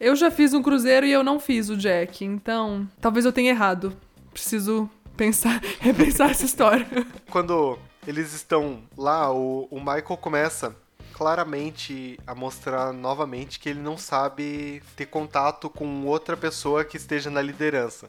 Eu 0.00 0.14
já 0.14 0.30
fiz 0.30 0.54
um 0.54 0.62
cruzeiro 0.62 1.04
e 1.04 1.12
eu 1.12 1.24
não 1.24 1.40
fiz 1.40 1.68
o 1.68 1.76
Jack, 1.76 2.24
então 2.24 2.88
talvez 3.00 3.24
eu 3.24 3.32
tenha 3.32 3.50
errado. 3.50 3.96
Preciso 4.32 4.88
pensar, 5.16 5.60
repensar 5.80 6.30
essa 6.30 6.44
história. 6.44 6.86
Quando 7.30 7.76
eles 8.06 8.32
estão 8.32 8.82
lá, 8.96 9.32
o, 9.32 9.66
o 9.70 9.78
Michael 9.80 10.16
começa 10.16 10.74
claramente 11.12 12.16
a 12.24 12.32
mostrar 12.32 12.92
novamente 12.92 13.58
que 13.58 13.68
ele 13.68 13.80
não 13.80 13.98
sabe 13.98 14.80
ter 14.94 15.06
contato 15.06 15.68
com 15.68 16.06
outra 16.06 16.36
pessoa 16.36 16.84
que 16.84 16.96
esteja 16.96 17.28
na 17.28 17.42
liderança. 17.42 18.08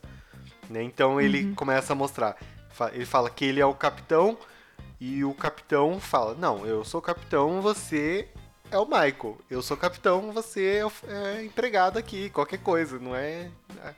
né? 0.70 0.84
Então 0.84 1.20
ele 1.20 1.54
começa 1.56 1.94
a 1.94 1.96
mostrar. 1.96 2.38
Ele 2.94 3.06
fala 3.06 3.30
que 3.30 3.46
ele 3.46 3.60
é 3.60 3.66
o 3.66 3.74
capitão 3.74 4.38
e 5.00 5.24
o 5.24 5.34
capitão 5.34 6.00
fala: 6.00 6.34
Não, 6.36 6.66
eu 6.66 6.84
sou 6.86 7.00
o 7.00 7.04
capitão, 7.04 7.62
você 7.62 8.28
é 8.72 8.78
o 8.78 8.86
Michael. 8.86 9.38
Eu 9.50 9.62
sou 9.62 9.76
o 9.76 9.80
capitão, 9.80 10.32
você 10.32 10.78
é, 10.78 10.86
o- 10.86 10.92
é 11.08 11.44
empregado 11.44 11.98
aqui, 11.98 12.30
qualquer 12.30 12.60
coisa, 12.60 13.00
não 13.00 13.16
é. 13.16 13.50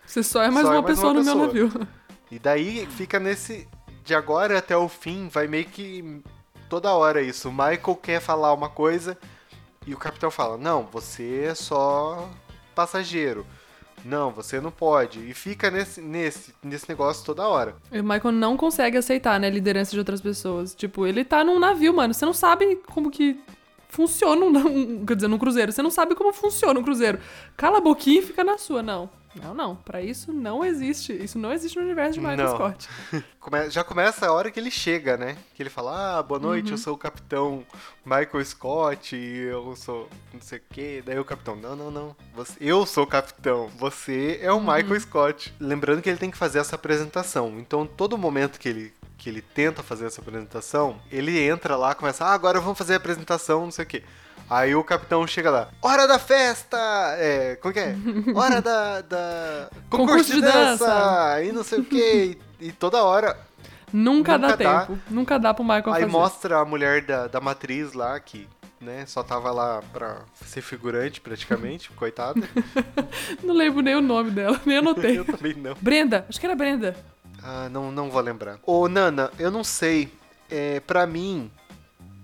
Você 0.05 0.23
só 0.23 0.41
é 0.41 0.49
mais 0.49 0.65
Só 0.65 0.73
é 0.73 0.77
uma 0.77 0.81
mais 0.83 0.95
pessoa 0.95 1.13
uma 1.13 1.19
no 1.19 1.25
meu 1.25 1.49
pessoa. 1.49 1.69
navio. 1.73 1.87
E 2.31 2.39
daí 2.39 2.85
fica 2.87 3.19
nesse. 3.19 3.67
De 4.03 4.15
agora 4.15 4.57
até 4.57 4.75
o 4.75 4.89
fim, 4.89 5.27
vai 5.27 5.47
meio 5.47 5.65
que 5.65 6.23
toda 6.69 6.91
hora 6.93 7.21
isso. 7.21 7.49
O 7.49 7.51
Michael 7.51 7.99
quer 8.01 8.19
falar 8.19 8.51
uma 8.53 8.67
coisa 8.69 9.15
e 9.85 9.93
o 9.93 9.97
capitão 9.97 10.31
fala: 10.31 10.57
Não, 10.57 10.83
você 10.91 11.43
é 11.49 11.53
só 11.55 12.27
passageiro. 12.73 13.45
Não, 14.05 14.31
você 14.31 14.59
não 14.59 14.71
pode. 14.71 15.19
E 15.29 15.33
fica 15.33 15.69
nesse, 15.71 16.01
nesse, 16.01 16.53
nesse 16.63 16.89
negócio 16.89 17.25
toda 17.25 17.47
hora. 17.47 17.75
E 17.91 17.99
o 17.99 18.03
Michael 18.03 18.31
não 18.33 18.57
consegue 18.57 18.97
aceitar, 18.97 19.39
né, 19.39 19.47
a 19.47 19.51
liderança 19.51 19.91
de 19.91 19.99
outras 19.99 20.19
pessoas. 20.21 20.73
Tipo, 20.73 21.05
ele 21.05 21.23
tá 21.23 21.43
num 21.43 21.59
navio, 21.59 21.93
mano. 21.93 22.13
Você 22.13 22.25
não 22.25 22.33
sabe 22.33 22.77
como 22.87 23.11
que 23.11 23.39
funciona 23.89 24.43
um, 24.45 24.49
um- 25.01 25.05
quer 25.05 25.15
dizer, 25.15 25.27
num 25.27 25.37
cruzeiro. 25.37 25.71
Você 25.71 25.81
não 25.81 25.91
sabe 25.91 26.15
como 26.15 26.33
funciona 26.33 26.79
um 26.79 26.83
cruzeiro. 26.83 27.19
Cala 27.57 27.77
a 27.77 27.81
boquinha 27.81 28.19
e 28.19 28.23
fica 28.23 28.43
na 28.43 28.57
sua. 28.57 28.81
Não. 28.81 29.09
Não, 29.35 29.53
não. 29.53 29.75
Pra 29.75 30.01
isso 30.01 30.33
não 30.33 30.63
existe. 30.63 31.13
Isso 31.13 31.39
não 31.39 31.53
existe 31.53 31.77
no 31.77 31.83
universo 31.85 32.13
de 32.13 32.19
Michael 32.19 32.37
Não. 32.37 32.55
Scott. 32.55 32.89
Já 33.69 33.83
começa 33.83 34.27
a 34.27 34.31
hora 34.31 34.51
que 34.51 34.59
ele 34.59 34.71
chega, 34.71 35.17
né? 35.17 35.37
Que 35.55 35.63
ele 35.63 35.69
fala: 35.69 36.19
Ah, 36.19 36.23
boa 36.23 36.39
noite, 36.39 36.71
eu 36.71 36.77
sou 36.77 36.93
o 36.93 36.97
capitão 36.97 37.65
Michael 38.05 38.45
Scott 38.45 39.15
e 39.15 39.37
eu 39.39 39.75
sou 39.75 40.09
não 40.33 40.41
sei 40.41 40.59
o 40.59 40.61
quê. 40.69 41.03
Daí 41.05 41.17
o 41.19 41.25
capitão: 41.25 41.55
Não, 41.55 41.75
não, 41.75 41.91
não. 41.91 42.15
Você, 42.35 42.55
eu 42.59 42.85
sou 42.85 43.03
o 43.03 43.07
capitão, 43.07 43.67
você 43.77 44.39
é 44.41 44.51
o 44.51 44.59
Michael 44.59 44.99
Scott. 44.99 45.53
Lembrando 45.59 46.01
que 46.01 46.09
ele 46.09 46.19
tem 46.19 46.31
que 46.31 46.37
fazer 46.37 46.59
essa 46.59 46.75
apresentação. 46.75 47.57
Então, 47.59 47.85
todo 47.85 48.17
momento 48.17 48.59
que 48.59 48.69
ele. 48.69 48.93
Que 49.17 49.29
ele 49.29 49.41
tenta 49.43 49.83
fazer 49.83 50.07
essa 50.07 50.19
apresentação, 50.19 50.99
ele 51.11 51.39
entra 51.39 51.75
lá, 51.75 51.93
começa, 51.93 52.25
ah, 52.25 52.33
agora 52.33 52.59
vamos 52.59 52.75
fazer 52.75 52.95
a 52.95 52.97
apresentação, 52.97 53.65
não 53.65 53.71
sei 53.71 53.85
o 53.85 53.87
quê. 53.87 54.03
Aí 54.51 54.75
o 54.75 54.83
capitão 54.83 55.25
chega 55.25 55.49
lá, 55.49 55.69
hora 55.81 56.05
da 56.05 56.19
festa! 56.19 56.77
É, 57.17 57.55
como 57.55 57.73
que 57.73 57.79
é? 57.79 57.95
Hora 58.35 58.61
da. 58.61 58.99
da 58.99 59.69
concurso, 59.89 60.33
de 60.33 60.41
dança! 60.41 61.41
E 61.41 61.53
não 61.53 61.63
sei 61.63 61.79
o 61.79 61.85
quê. 61.85 62.37
E, 62.59 62.69
toda 62.73 63.01
hora 63.01 63.37
Nunca, 63.93 64.37
Nunca 64.37 64.37
dá 64.37 64.55
dá. 64.57 64.81
tempo. 64.85 64.99
Nunca 65.09 65.39
dá 65.39 65.53
pro 65.53 65.63
Michael 65.63 65.93
Aí 65.93 66.01
fazer. 66.01 66.05
mostra 66.07 66.59
a 66.59 66.65
mulher 66.65 67.01
da, 67.01 67.27
da 67.27 67.39
matriz 67.39 67.93
lá, 67.93 68.19
que 68.19 68.45
né, 68.81 69.05
só 69.07 69.23
tava 69.23 69.51
lá 69.51 69.81
pra 69.93 70.17
ser 70.45 70.61
figurante 70.61 71.21
praticamente, 71.21 71.89
coitada. 71.95 72.41
Não 73.41 73.53
lembro 73.53 73.81
nem 73.81 73.95
o 73.95 74.01
nome 74.01 74.31
dela, 74.31 74.59
nem 74.65 74.79
anotei. 74.79 75.17
Eu 75.17 75.23
também 75.23 75.53
não. 75.53 75.75
Brenda, 75.79 76.25
acho 76.27 76.37
que 76.37 76.45
era 76.45 76.55
Brenda. 76.57 76.93
Ah, 77.41 77.69
não, 77.71 77.89
não 77.89 78.09
vou 78.09 78.21
lembrar. 78.21 78.59
Ô, 78.63 78.89
Nana, 78.89 79.31
eu 79.39 79.49
não 79.49 79.63
sei. 79.63 80.11
É, 80.49 80.81
pra 80.81 81.07
mim, 81.07 81.49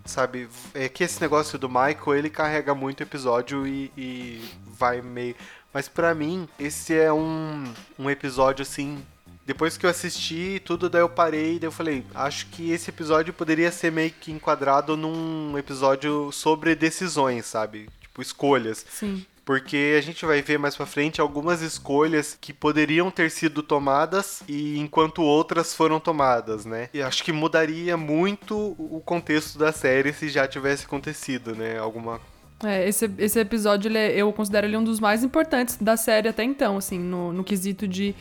sabe, 0.08 0.50
é 0.74 0.90
que 0.90 1.04
esse 1.04 1.22
negócio 1.22 1.60
do 1.60 1.70
Michael, 1.70 2.16
ele 2.16 2.30
carrega 2.30 2.74
muito 2.74 3.04
episódio 3.04 3.68
e, 3.68 3.92
e 3.98 4.50
vai 4.66 5.02
meio... 5.02 5.36
Mas 5.74 5.88
pra 5.88 6.16
mim, 6.16 6.48
esse 6.58 6.98
é 6.98 7.12
um, 7.12 7.64
um 8.00 8.10
episódio, 8.10 8.64
assim... 8.64 9.04
Depois 9.46 9.78
que 9.78 9.86
eu 9.86 9.90
assisti 9.90 10.62
tudo, 10.66 10.90
daí 10.90 11.02
eu 11.02 11.08
parei, 11.08 11.58
daí 11.58 11.68
eu 11.68 11.72
falei, 11.72 12.06
acho 12.14 12.48
que 12.48 12.72
esse 12.72 12.90
episódio 12.90 13.34
poderia 13.34 13.72
ser 13.72 13.92
meio 13.94 14.12
que 14.12 14.30
enquadrado 14.30 14.98
num 14.98 15.58
episódio 15.58 16.34
sobre 16.34 16.76
decisões, 16.76 17.46
sabe? 17.46 17.88
Tipo, 18.02 18.22
escolhas. 18.22 18.86
Sim. 18.90 19.26
Porque 19.48 19.96
a 19.98 20.02
gente 20.02 20.26
vai 20.26 20.42
ver 20.42 20.60
mais 20.60 20.76
pra 20.76 20.86
frente 20.86 21.22
algumas 21.22 21.62
escolhas 21.62 22.38
que 22.40 22.52
poderiam 22.52 23.10
ter 23.10 23.32
sido 23.32 23.64
tomadas 23.64 24.44
e 24.46 24.78
enquanto 24.78 25.22
outras 25.22 25.74
foram 25.74 26.02
tomadas, 26.02 26.66
né? 26.66 26.90
E 26.94 27.02
acho 27.02 27.24
que 27.24 27.32
mudaria 27.32 27.96
muito 27.96 28.76
o 28.78 29.02
contexto 29.06 29.58
da 29.58 29.72
série 29.72 30.12
se 30.12 30.28
já 30.28 30.46
tivesse 30.46 30.84
acontecido, 30.86 31.56
né? 31.56 31.80
Alguma 31.80 32.20
É, 32.62 32.90
esse, 32.90 33.10
esse 33.20 33.40
episódio, 33.40 33.96
é- 33.96 34.12
eu 34.18 34.34
considero 34.34 34.68
ele 34.68 34.76
um 34.76 34.84
dos 34.84 35.00
mais 35.00 35.24
importantes 35.24 35.78
da 35.80 35.96
série 35.96 36.28
até 36.28 36.44
então, 36.44 36.76
assim, 36.76 37.00
no, 37.00 37.32
no 37.32 37.42
quesito 37.42 37.88
de 37.88 38.14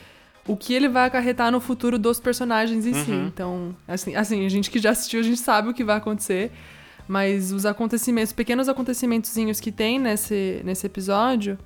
o 0.47 0.56
que 0.56 0.75
ele 0.75 0.88
vai 0.88 1.06
acarretar 1.09 1.50
no 1.50 1.59
futuro 1.61 1.99
dos 1.99 2.21
personagens 2.21 2.87
em 2.87 2.95
si. 2.95 3.11
Então, 3.11 3.75
assim, 3.88 4.14
assim, 4.14 4.47
a 4.47 4.49
gente 4.49 4.71
que 4.71 4.78
já 4.78 4.90
assistiu, 4.90 5.18
a 5.18 5.25
gente 5.25 5.40
sabe 5.40 5.71
o 5.71 5.75
que 5.75 5.83
vai 5.83 5.97
acontecer, 5.97 6.52
mas 7.08 7.52
os 7.52 7.64
acontecimentos, 7.64 8.32
pequenos 8.32 8.68
acontecimentozinhos 8.68 9.60
que 9.60 9.70
tem 9.70 9.98
nesse, 9.98 10.60
nesse 10.64 10.86
episódio, 10.86 11.58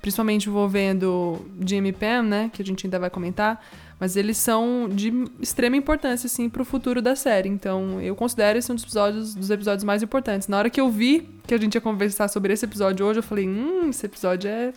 principalmente 0.00 0.48
envolvendo 0.48 1.44
Jim 1.66 1.84
e 1.84 1.92
Pam, 1.92 2.22
né, 2.22 2.50
que 2.52 2.62
a 2.62 2.64
gente 2.64 2.86
ainda 2.86 2.98
vai 2.98 3.10
comentar, 3.10 3.62
mas 4.00 4.16
eles 4.16 4.36
são 4.36 4.88
de 4.88 5.12
extrema 5.40 5.76
importância, 5.76 6.26
assim, 6.26 6.48
pro 6.48 6.64
futuro 6.64 7.02
da 7.02 7.16
série. 7.16 7.48
Então, 7.48 8.00
eu 8.00 8.14
considero 8.14 8.58
esse 8.58 8.70
um 8.70 8.76
dos 8.76 8.84
episódios, 8.84 9.34
dos 9.34 9.50
episódios 9.50 9.82
mais 9.82 10.02
importantes. 10.02 10.46
Na 10.46 10.56
hora 10.56 10.70
que 10.70 10.80
eu 10.80 10.88
vi 10.88 11.28
que 11.46 11.52
a 11.52 11.58
gente 11.58 11.74
ia 11.74 11.80
conversar 11.80 12.28
sobre 12.28 12.52
esse 12.52 12.64
episódio 12.64 13.04
hoje, 13.04 13.18
eu 13.18 13.24
falei, 13.24 13.48
hum, 13.48 13.90
esse 13.90 14.06
episódio 14.06 14.48
é, 14.48 14.72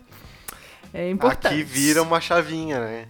é 0.92 1.12
importante. 1.12 1.54
Aqui 1.54 1.64
vira 1.64 2.02
uma 2.02 2.20
chavinha, 2.20 2.80
né? 2.80 3.06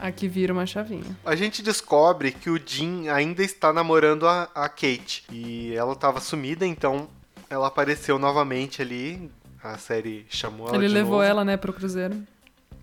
Aqui 0.00 0.28
vira 0.28 0.52
uma 0.52 0.66
chavinha. 0.66 1.16
A 1.24 1.34
gente 1.34 1.62
descobre 1.62 2.32
que 2.32 2.48
o 2.50 2.60
Jim 2.64 3.08
ainda 3.08 3.42
está 3.42 3.72
namorando 3.72 4.26
a, 4.26 4.48
a 4.54 4.68
Kate. 4.68 5.24
E 5.30 5.74
ela 5.74 5.92
estava 5.92 6.20
sumida, 6.20 6.66
então 6.66 7.08
ela 7.50 7.66
apareceu 7.66 8.18
novamente 8.18 8.80
ali. 8.82 9.30
A 9.62 9.76
série 9.76 10.24
chamou 10.28 10.68
ela 10.68 10.76
Ele 10.76 10.88
levou 10.88 11.18
novo. 11.18 11.22
ela, 11.24 11.44
né, 11.44 11.56
pro 11.56 11.72
cruzeiro. 11.72 12.16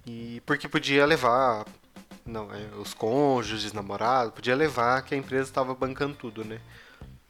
E 0.06 0.42
porque 0.46 0.68
podia 0.68 1.06
levar 1.06 1.66
não, 2.26 2.50
é, 2.52 2.76
os 2.80 2.94
cônjuges, 2.94 3.72
namorado, 3.72 4.32
podia 4.32 4.56
levar 4.56 5.02
que 5.04 5.16
a 5.16 5.18
empresa 5.18 5.44
estava 5.44 5.74
bancando 5.74 6.16
tudo, 6.16 6.44
né? 6.44 6.60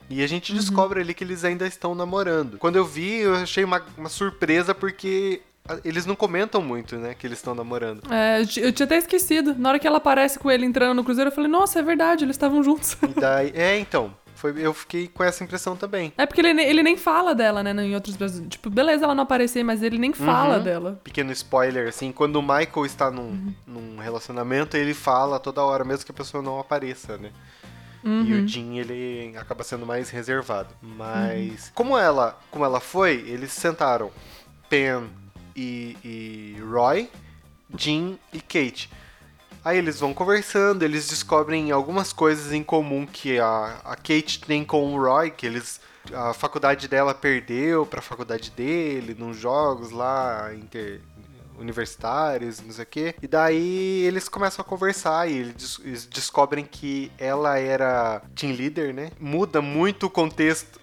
E 0.10 0.24
a 0.24 0.27
gente 0.27 0.54
descobre 0.54 1.01
ali 1.01 1.13
que 1.13 1.24
eles 1.24 1.44
ainda 1.44 1.65
estão 1.65 1.96
namorando. 1.96 2.58
Quando 2.60 2.75
eu 2.75 2.86
vi, 2.86 3.22
eu 3.22 3.36
achei 3.36 3.63
uma, 3.63 3.84
uma 3.98 4.10
surpresa 4.10 4.74
porque 4.75 5.42
eles 5.84 6.05
não 6.05 6.15
comentam 6.15 6.62
muito, 6.62 6.95
né, 6.98 7.13
que 7.13 7.25
eles 7.25 7.39
estão 7.39 7.55
namorando. 7.55 8.01
É, 8.13 8.41
eu 8.41 8.45
ti- 8.48 8.60
eu 8.62 8.72
tinha 8.72 8.86
até 8.86 8.98
esquecido. 8.98 9.55
Na 9.57 9.69
hora 9.69 9.79
que 9.79 9.88
ela 9.88 9.98
aparece 9.98 10.38
com 10.39 10.50
ele 10.51 10.65
entrando 10.65 10.93
no 10.95 11.03
cruzeiro, 11.03 11.29
eu 11.29 11.36
falei, 11.36 11.50
nossa, 11.50 11.79
é 11.79 11.81
verdade, 11.81 12.24
eles 12.24 12.36
estavam 12.36 12.63
juntos. 12.63 12.95
E 13.03 13.19
daí, 13.19 13.51
é, 13.55 13.77
então, 13.79 14.13
foi, 14.36 14.53
eu 14.57 14.74
fiquei 14.74 15.07
com 15.07 15.24
essa 15.24 15.43
impressão 15.43 15.75
também. 15.75 16.13
É 16.17 16.25
porque 16.25 16.41
ele, 16.41 16.62
ele 16.62 16.84
nem 16.84 16.95
fala 16.98 17.34
dela, 17.34 17.63
né, 17.63 17.72
em 17.84 17.95
outros. 17.95 18.15
Tipo, 18.50 18.69
beleza 18.69 19.05
ela 19.05 19.15
não 19.15 19.24
aparecer, 19.24 19.63
mas 19.63 19.81
ele 19.81 19.98
nem 19.98 20.13
fala 20.13 20.57
Uhum. 20.57 20.63
dela. 20.63 21.01
Pequeno 21.03 21.31
spoiler, 21.31 21.88
assim, 21.88 22.12
quando 22.12 22.36
o 22.36 22.41
Michael 22.41 22.86
está 22.86 23.10
num, 23.10 23.53
num 23.65 23.98
relacionamento, 23.98 24.77
ele 24.77 24.93
fala 24.93 25.39
toda 25.39 25.63
hora, 25.63 25.84
mesmo 25.84 26.05
que 26.05 26.12
a 26.12 26.15
pessoa 26.15 26.43
não 26.43 26.60
apareça, 26.60 27.17
né? 27.17 27.31
E 28.03 28.34
o 28.36 28.48
Jim, 28.48 28.77
ele 28.77 29.36
acaba 29.36 29.63
sendo 29.63 29.84
mais 29.84 30.12
reservado. 30.12 30.69
Mas, 30.79 31.72
como 31.74 31.98
ela 31.98 32.38
como 32.51 32.63
ela 32.63 32.79
foi, 32.79 33.13
eles 33.27 33.51
sentaram 33.51 34.12
Pen 34.69 35.10
e, 35.55 35.97
e 36.03 36.62
Roy, 36.62 37.09
Jim 37.75 38.19
e 38.33 38.39
Kate. 38.39 38.89
Aí 39.63 39.77
eles 39.77 40.00
vão 40.00 40.13
conversando, 40.13 40.83
eles 40.83 41.07
descobrem 41.07 41.71
algumas 41.71 42.13
coisas 42.13 42.53
em 42.53 42.63
comum 42.63 43.05
que 43.05 43.39
a, 43.39 43.79
a 43.83 43.95
Kate 43.95 44.41
tem 44.45 44.63
com 44.63 44.93
o 44.93 45.01
Roy, 45.01 45.31
que 45.31 45.45
eles 45.45 45.79
a 46.13 46.33
faculdade 46.33 46.88
dela 46.88 47.13
perdeu 47.13 47.85
para 47.85 48.00
a 48.00 48.03
faculdade 48.03 48.51
dele, 48.51 49.15
nos 49.17 49.38
jogos 49.38 49.91
lá 49.91 50.53
inter 50.53 51.01
universitários, 51.57 52.59
não 52.59 52.71
sei 52.71 52.83
o 52.83 52.88
quê. 52.88 53.15
E 53.21 53.27
daí 53.27 54.03
eles 54.03 54.27
começam 54.27 54.63
a 54.63 54.67
conversar 54.67 55.29
e 55.29 55.38
eles, 55.38 56.07
descobrem 56.12 56.65
que 56.65 57.12
ela 57.17 57.57
era 57.57 58.21
team 58.35 58.53
leader, 58.53 58.93
né? 58.93 59.12
Muda 59.19 59.62
muito 59.62 60.07
o 60.07 60.09
contexto 60.09 60.79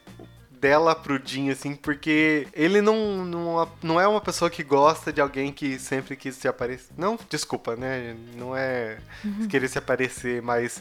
dela 0.63 0.95
pro 0.95 1.21
Jim, 1.23 1.51
assim, 1.51 1.75
porque 1.75 2.47
ele 2.55 2.81
não, 2.81 3.25
não, 3.25 3.69
não 3.83 4.01
é 4.01 4.07
uma 4.07 4.21
pessoa 4.21 4.49
que 4.49 4.63
gosta 4.63 5.13
de 5.13 5.21
alguém 5.21 5.51
que 5.53 5.77
sempre 5.77 6.15
quis 6.15 6.37
se 6.37 6.47
aparecer. 6.47 6.93
Não, 6.97 7.19
desculpa, 7.29 7.75
né? 7.75 8.15
Não 8.37 8.57
é 8.57 8.99
Uhum. 9.25 9.49
querer 9.49 9.67
se 9.67 9.77
aparecer, 9.77 10.41
mas 10.41 10.81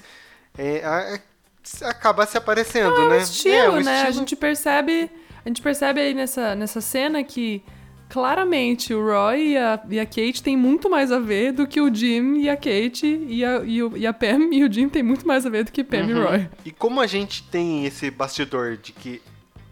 é, 0.56 0.78
é- 1.16 1.22
acaba 1.88 2.28
se 2.28 2.38
aparecendo, 2.38 2.94
É 2.96 3.06
um 3.06 3.10
né? 3.10 3.18
estilo, 3.24 3.78
é, 3.78 3.84
né? 3.84 3.92
A 3.92 3.96
estilo- 4.10 4.14
gente 4.20 4.36
percebe, 4.36 5.10
a 5.44 5.50
gente 5.50 5.62
percebe 5.64 6.00
aí 6.00 6.14
nessa, 6.14 6.54
nessa 6.54 6.80
cena 6.80 7.24
que 7.24 7.64
claramente 8.08 8.94
o 8.94 9.02
Roy 9.04 9.54
e 9.54 9.58
a, 9.58 9.80
e 9.90 10.00
a 10.00 10.06
Kate 10.06 10.44
têm 10.44 10.56
muito 10.58 10.90
mais 10.90 11.12
a 11.12 11.18
ver 11.20 11.54
do 11.54 11.66
que 11.66 11.80
o 11.82 11.92
Jim 11.94 12.40
e 12.42 12.50
a 12.50 12.56
Kate 12.56 13.08
e 13.08 13.44
a, 13.44 13.62
e, 13.64 13.82
o- 13.82 13.98
e 13.98 14.06
a 14.06 14.14
Pam 14.14 14.50
e 14.54 14.64
o 14.64 14.72
Jim 14.72 14.90
têm 14.90 15.02
muito 15.02 15.26
mais 15.28 15.44
a 15.46 15.50
ver 15.50 15.64
do 15.64 15.72
que 15.72 15.84
Pam 15.84 16.06
e 16.08 16.14
Uhum. 16.14 16.24
Roy. 16.24 16.50
E 16.66 16.72
como 16.72 17.02
a 17.02 17.08
gente 17.08 17.42
tem 17.50 17.86
esse 17.86 18.12
bastidor 18.12 18.78
de 18.78 18.92
que 18.92 19.22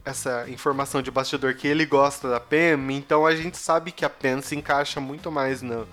essa 0.09 0.45
informação 0.49 1.01
de 1.01 1.09
bastidor 1.11 1.53
que 1.55 1.67
ele 1.67 1.85
gosta 1.85 2.29
da 2.29 2.39
Pam, 2.39 2.91
então 2.91 3.25
a 3.25 3.35
gente 3.35 3.57
sabe 3.57 3.91
que 3.91 4.03
a 4.05 4.09
Pam 4.09 4.41
se 4.41 4.55
encaixa 4.55 4.99
muito 4.99 5.31
mais 5.31 5.61
no, 5.61 5.87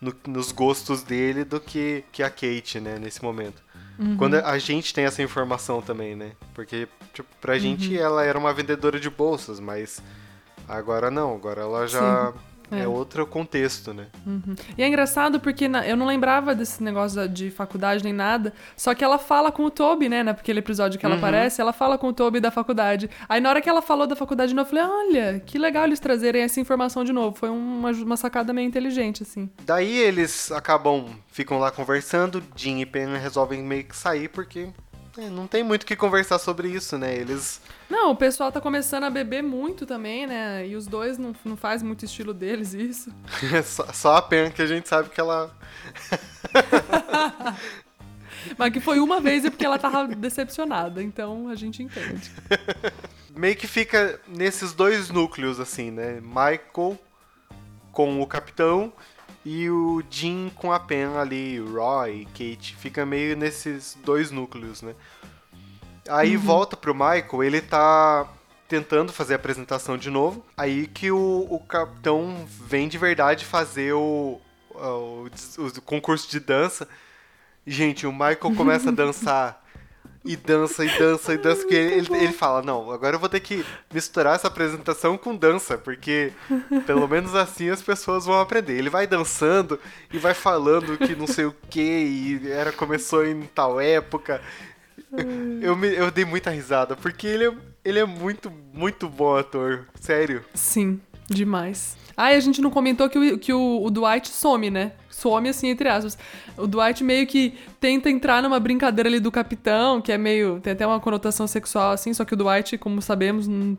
no- 0.00 0.14
nos 0.26 0.50
gostos 0.52 1.02
dele 1.02 1.44
do 1.44 1.60
que, 1.60 2.04
que 2.12 2.22
a 2.22 2.30
Kate, 2.30 2.80
né, 2.80 2.98
nesse 2.98 3.22
momento. 3.22 3.62
Uhum. 3.98 4.16
Quando 4.16 4.34
a 4.36 4.58
gente 4.58 4.94
tem 4.94 5.04
essa 5.04 5.22
informação 5.22 5.82
também, 5.82 6.16
né? 6.16 6.32
Porque, 6.54 6.88
tipo, 7.12 7.28
pra 7.40 7.58
gente 7.58 7.94
Uhum. 7.94 8.02
ela 8.02 8.24
era 8.24 8.38
uma 8.38 8.52
vendedora 8.52 8.98
de 8.98 9.10
bolsas, 9.10 9.60
mas 9.60 10.02
agora 10.66 11.10
não, 11.10 11.34
agora 11.34 11.60
ela 11.62 11.86
já 11.86 12.32
é. 12.70 12.80
é. 12.80 12.88
outro 12.88 13.26
contexto, 13.26 13.92
né? 13.94 14.06
E 14.76 14.82
é 14.82 14.86
engraçado 14.88 15.40
porque 15.40 15.68
na- 15.68 15.86
eu 15.86 15.96
não 15.96 16.06
lembrava 16.06 16.54
desse 16.54 16.82
negócio 16.82 17.16
da- 17.16 17.26
de 17.26 17.50
faculdade 17.50 18.02
nem 18.04 18.12
nada, 18.12 18.52
só 18.76 18.94
que 18.94 19.02
ela 19.04 19.18
fala 19.18 19.50
com 19.52 19.64
o 19.64 19.70
Toby, 19.70 20.08
né, 20.08 20.22
naquele 20.22 20.58
episódio 20.60 20.98
que 20.98 21.06
ela 21.06 21.16
aparece, 21.16 21.60
ela 21.60 21.72
fala 21.72 21.96
com 21.98 22.08
o 22.08 22.12
Toby 22.12 22.40
da 22.40 22.50
faculdade. 22.50 23.08
Aí 23.28 23.40
na 23.40 23.48
hora 23.50 23.60
que 23.60 23.68
ela 23.68 23.82
falou 23.82 24.06
da 24.06 24.16
faculdade 24.16 24.54
eu 24.56 24.66
falei, 24.66 24.84
olha, 24.84 25.40
que 25.44 25.58
legal 25.58 25.84
eles 25.84 26.00
trazerem 26.00 26.42
essa 26.42 26.60
informação 26.60 27.04
de 27.04 27.12
novo. 27.12 27.36
Foi 27.36 27.48
uma, 27.48 27.90
uma 27.92 28.16
sacada 28.16 28.52
meio 28.52 28.66
inteligente, 28.68 29.22
assim. 29.22 29.48
Daí 29.64 29.96
eles 29.98 30.50
acabam, 30.52 31.06
ficam 31.28 31.58
lá 31.58 31.70
conversando, 31.70 32.42
Jim 32.54 32.80
e 32.80 32.86
Pen 32.86 33.16
resolvem 33.16 33.62
meio 33.62 33.84
que 33.84 33.96
sair 33.96 34.28
porque 34.28 34.68
é, 35.18 35.28
não 35.28 35.46
tem 35.46 35.62
muito 35.62 35.82
o 35.82 35.86
que 35.86 35.96
conversar 35.96 36.38
sobre 36.38 36.68
isso, 36.68 36.96
né? 36.96 37.14
Eles. 37.14 37.60
Não, 37.88 38.12
o 38.12 38.16
pessoal 38.16 38.52
tá 38.52 38.60
começando 38.60 39.04
a 39.04 39.10
beber 39.10 39.42
muito 39.42 39.84
também, 39.84 40.26
né? 40.26 40.66
E 40.66 40.76
os 40.76 40.86
dois 40.86 41.18
não, 41.18 41.34
não 41.44 41.56
faz 41.56 41.82
muito 41.82 42.04
estilo 42.04 42.32
deles 42.32 42.74
isso. 42.74 43.12
só, 43.64 43.92
só 43.92 44.16
a 44.16 44.22
Pen 44.22 44.50
que 44.50 44.62
a 44.62 44.66
gente 44.66 44.88
sabe 44.88 45.10
que 45.10 45.20
ela. 45.20 45.54
Mas 48.56 48.72
que 48.72 48.80
foi 48.80 49.00
uma 49.00 49.20
vez 49.20 49.44
e 49.44 49.50
porque 49.50 49.66
ela 49.66 49.78
tava 49.78 50.08
decepcionada, 50.08 51.02
então 51.02 51.48
a 51.48 51.54
gente 51.54 51.82
entende. 51.82 52.30
Meio 53.36 53.56
que 53.56 53.66
fica 53.66 54.18
nesses 54.26 54.72
dois 54.72 55.10
núcleos, 55.10 55.60
assim, 55.60 55.90
né? 55.90 56.20
Michael 56.20 56.98
com 57.92 58.22
o 58.22 58.26
capitão 58.26 58.92
e 59.44 59.70
o 59.70 60.02
Jim 60.10 60.50
com 60.54 60.72
a 60.72 60.78
Pen 60.78 61.16
ali, 61.16 61.58
Roy, 61.58 62.26
Kate. 62.26 62.76
Fica 62.76 63.06
meio 63.06 63.36
nesses 63.36 63.96
dois 64.04 64.30
núcleos, 64.30 64.82
né? 64.82 64.94
Aí 66.08 66.36
volta 66.36 66.76
pro 66.76 66.94
Michael, 66.94 67.44
ele 67.44 67.60
tá 67.60 68.28
tentando 68.68 69.12
fazer 69.12 69.34
a 69.34 69.36
apresentação 69.36 69.96
de 69.96 70.10
novo. 70.10 70.44
Aí 70.56 70.86
que 70.86 71.10
o, 71.10 71.46
o 71.50 71.58
capitão 71.60 72.46
vem 72.46 72.88
de 72.88 72.98
verdade 72.98 73.44
fazer 73.44 73.92
o, 73.92 74.40
o, 74.70 75.26
o 75.58 75.82
concurso 75.82 76.30
de 76.30 76.38
dança. 76.38 76.88
Gente, 77.66 78.06
o 78.06 78.12
Michael 78.12 78.54
começa 78.56 78.90
a 78.90 78.92
dançar. 78.94 79.59
E 80.22 80.36
dança, 80.36 80.84
e 80.84 80.98
dança, 80.98 81.32
e 81.32 81.38
dança. 81.38 81.66
Que 81.66 81.74
ele, 81.74 81.94
ele, 81.94 82.24
ele 82.24 82.32
fala: 82.32 82.62
Não, 82.62 82.90
agora 82.90 83.16
eu 83.16 83.20
vou 83.20 83.28
ter 83.28 83.40
que 83.40 83.64
misturar 83.92 84.34
essa 84.34 84.48
apresentação 84.48 85.16
com 85.16 85.34
dança, 85.34 85.78
porque 85.78 86.32
pelo 86.86 87.06
menos 87.08 87.34
assim 87.34 87.70
as 87.70 87.80
pessoas 87.80 88.26
vão 88.26 88.38
aprender. 88.38 88.76
Ele 88.76 88.90
vai 88.90 89.06
dançando 89.06 89.80
e 90.12 90.18
vai 90.18 90.34
falando 90.34 90.98
que 90.98 91.16
não 91.16 91.26
sei 91.26 91.46
o 91.46 91.54
que, 91.70 91.80
e 91.80 92.50
era, 92.50 92.70
começou 92.70 93.24
em 93.26 93.42
tal 93.54 93.80
época. 93.80 94.42
Eu, 95.60 95.74
me, 95.74 95.88
eu 95.88 96.10
dei 96.10 96.24
muita 96.24 96.50
risada, 96.50 96.94
porque 96.94 97.26
ele 97.26 97.46
é, 97.48 97.52
ele 97.84 97.98
é 97.98 98.04
muito, 98.04 98.50
muito 98.72 99.08
bom 99.08 99.36
ator. 99.36 99.86
Sério. 99.98 100.44
Sim, 100.54 101.00
demais. 101.30 101.96
Ah, 102.16 102.34
e 102.34 102.36
a 102.36 102.40
gente 102.40 102.60
não 102.60 102.70
comentou 102.70 103.08
que 103.08 103.18
o, 103.18 103.38
que 103.38 103.52
o, 103.52 103.82
o 103.82 103.90
Dwight 103.90 104.28
some, 104.28 104.68
né? 104.68 104.92
Some 105.08 105.48
assim, 105.48 105.68
entre 105.68 105.88
aspas. 105.88 106.18
O 106.56 106.66
Dwight 106.66 107.02
meio 107.02 107.26
que 107.26 107.54
tenta 107.78 108.10
entrar 108.10 108.42
numa 108.42 108.60
brincadeira 108.60 109.08
ali 109.08 109.20
do 109.20 109.30
capitão, 109.30 110.00
que 110.00 110.12
é 110.12 110.18
meio. 110.18 110.60
tem 110.60 110.72
até 110.72 110.86
uma 110.86 111.00
conotação 111.00 111.46
sexual, 111.46 111.92
assim, 111.92 112.12
só 112.12 112.24
que 112.24 112.34
o 112.34 112.36
Dwight, 112.36 112.76
como 112.76 113.00
sabemos, 113.00 113.46
não. 113.48 113.76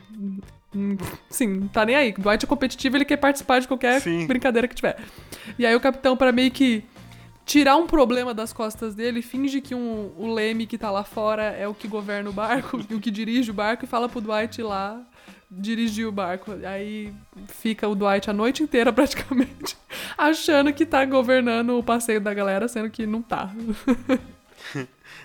Sim, 1.28 1.48
não 1.48 1.68
tá 1.68 1.84
nem 1.84 1.94
aí. 1.94 2.14
O 2.16 2.22
Dwight 2.22 2.44
é 2.44 2.48
competitivo, 2.48 2.96
ele 2.96 3.04
quer 3.04 3.18
participar 3.18 3.60
de 3.60 3.68
qualquer 3.68 4.00
Sim. 4.00 4.26
brincadeira 4.26 4.66
que 4.66 4.74
tiver. 4.74 4.98
E 5.58 5.66
aí 5.66 5.76
o 5.76 5.80
capitão, 5.80 6.16
para 6.16 6.32
meio 6.32 6.50
que 6.50 6.82
tirar 7.44 7.76
um 7.76 7.86
problema 7.86 8.32
das 8.32 8.52
costas 8.52 8.94
dele, 8.94 9.20
finge 9.20 9.60
que 9.60 9.74
um, 9.74 10.10
o 10.16 10.32
Leme 10.32 10.66
que 10.66 10.78
tá 10.78 10.90
lá 10.90 11.04
fora 11.04 11.44
é 11.44 11.68
o 11.68 11.74
que 11.74 11.86
governa 11.86 12.30
o 12.30 12.32
barco, 12.32 12.78
o 12.90 12.98
que 12.98 13.10
dirige 13.10 13.50
o 13.50 13.54
barco, 13.54 13.84
e 13.84 13.88
fala 13.88 14.08
pro 14.08 14.20
Dwight 14.20 14.60
ir 14.60 14.64
lá 14.64 15.04
dirigir 15.52 16.06
o 16.06 16.12
barco. 16.12 16.52
Aí 16.64 17.12
fica 17.48 17.88
o 17.88 17.94
Dwight 17.94 18.30
a 18.30 18.32
noite 18.32 18.62
inteira, 18.62 18.92
praticamente, 18.94 19.76
achando 20.16 20.72
que 20.72 20.86
tá 20.86 21.04
governando 21.04 21.78
o 21.78 21.82
passeio 21.82 22.20
da 22.20 22.32
galera, 22.32 22.66
sendo 22.68 22.90
que 22.90 23.06
não 23.06 23.22
tá. 23.22 23.50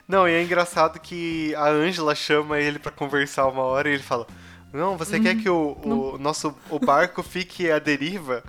Não, 0.07 0.27
e 0.27 0.31
é 0.31 0.41
engraçado 0.41 0.99
que 0.99 1.53
a 1.55 1.67
Angela 1.67 2.15
chama 2.15 2.59
ele 2.59 2.79
pra 2.79 2.91
conversar 2.91 3.45
uma 3.47 3.63
hora 3.63 3.89
e 3.89 3.93
ele 3.93 4.03
fala: 4.03 4.25
Não, 4.71 4.97
você 4.97 5.19
quer 5.19 5.35
que 5.35 5.49
o, 5.49 5.77
o 5.83 6.17
nosso 6.17 6.55
o 6.69 6.79
barco 6.79 7.21
fique 7.21 7.69
à 7.69 7.77
deriva? 7.77 8.41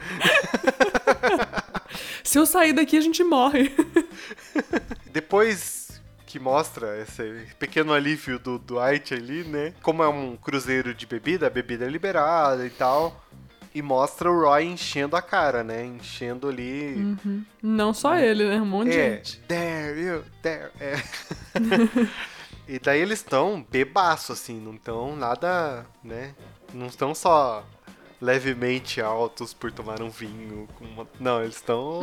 Se 2.22 2.38
eu 2.38 2.46
sair 2.46 2.72
daqui, 2.72 2.96
a 2.96 3.00
gente 3.00 3.24
morre. 3.24 3.74
Depois 5.12 5.77
que 6.28 6.38
mostra 6.38 7.00
esse 7.00 7.46
pequeno 7.58 7.94
alívio 7.94 8.38
do 8.38 8.58
Dwight 8.58 9.14
ali, 9.14 9.44
né? 9.44 9.72
Como 9.80 10.02
é 10.02 10.08
um 10.08 10.36
cruzeiro 10.36 10.92
de 10.92 11.06
bebida, 11.06 11.46
a 11.46 11.50
bebida 11.50 11.86
é 11.86 11.88
liberada 11.88 12.66
e 12.66 12.70
tal. 12.70 13.24
E 13.74 13.80
mostra 13.80 14.30
o 14.30 14.38
Roy 14.42 14.64
enchendo 14.64 15.16
a 15.16 15.22
cara, 15.22 15.64
né? 15.64 15.86
Enchendo 15.86 16.48
ali. 16.48 17.16
Não 17.62 17.94
só 17.94 18.18
ele, 18.18 18.46
né? 18.46 18.60
Um 18.60 18.66
monte 18.66 18.90
de 18.90 18.98
É, 18.98 19.16
gente. 19.16 19.40
there 19.48 19.98
you, 19.98 20.24
there. 20.42 20.70
É. 20.78 20.96
e 22.68 22.78
daí 22.78 23.00
eles 23.00 23.20
estão 23.20 23.66
bebaço, 23.70 24.32
assim, 24.32 24.60
não 24.60 24.74
estão 24.74 25.16
nada, 25.16 25.86
né? 26.04 26.34
Não 26.74 26.88
estão 26.88 27.14
só 27.14 27.64
levemente 28.20 29.00
altos 29.00 29.54
por 29.54 29.72
tomar 29.72 30.02
um 30.02 30.10
vinho. 30.10 30.68
Uma... 30.78 31.08
Não, 31.18 31.40
eles 31.40 31.56
estão 31.56 32.02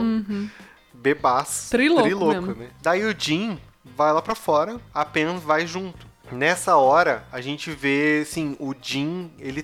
bebaço. 0.91 1.69
Trilouco 1.69 2.55
né? 2.55 2.69
Daí 2.81 3.03
o 3.03 3.13
Jim 3.15 3.59
vai 3.95 4.11
lá 4.11 4.21
pra 4.21 4.35
fora, 4.35 4.79
a 4.93 5.05
Pen 5.05 5.37
vai 5.37 5.67
junto. 5.67 6.05
Nessa 6.31 6.75
hora, 6.75 7.23
a 7.31 7.39
gente 7.39 7.69
vê, 7.71 8.21
assim, 8.23 8.55
o 8.59 8.73
Jim, 8.81 9.31
ele, 9.37 9.63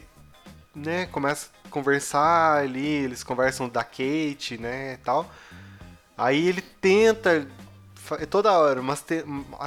né, 0.75 1.07
começa 1.07 1.49
a 1.65 1.69
conversar 1.69 2.57
ali, 2.60 2.86
eles 2.86 3.23
conversam 3.23 3.67
da 3.67 3.84
Kate, 3.84 4.57
né, 4.60 4.93
e 4.93 4.97
tal. 4.97 5.29
Aí 6.17 6.47
ele 6.47 6.62
tenta, 6.62 7.47
é 8.19 8.25
toda 8.27 8.51
hora, 8.51 8.81
mas 8.81 9.01
te- 9.01 9.25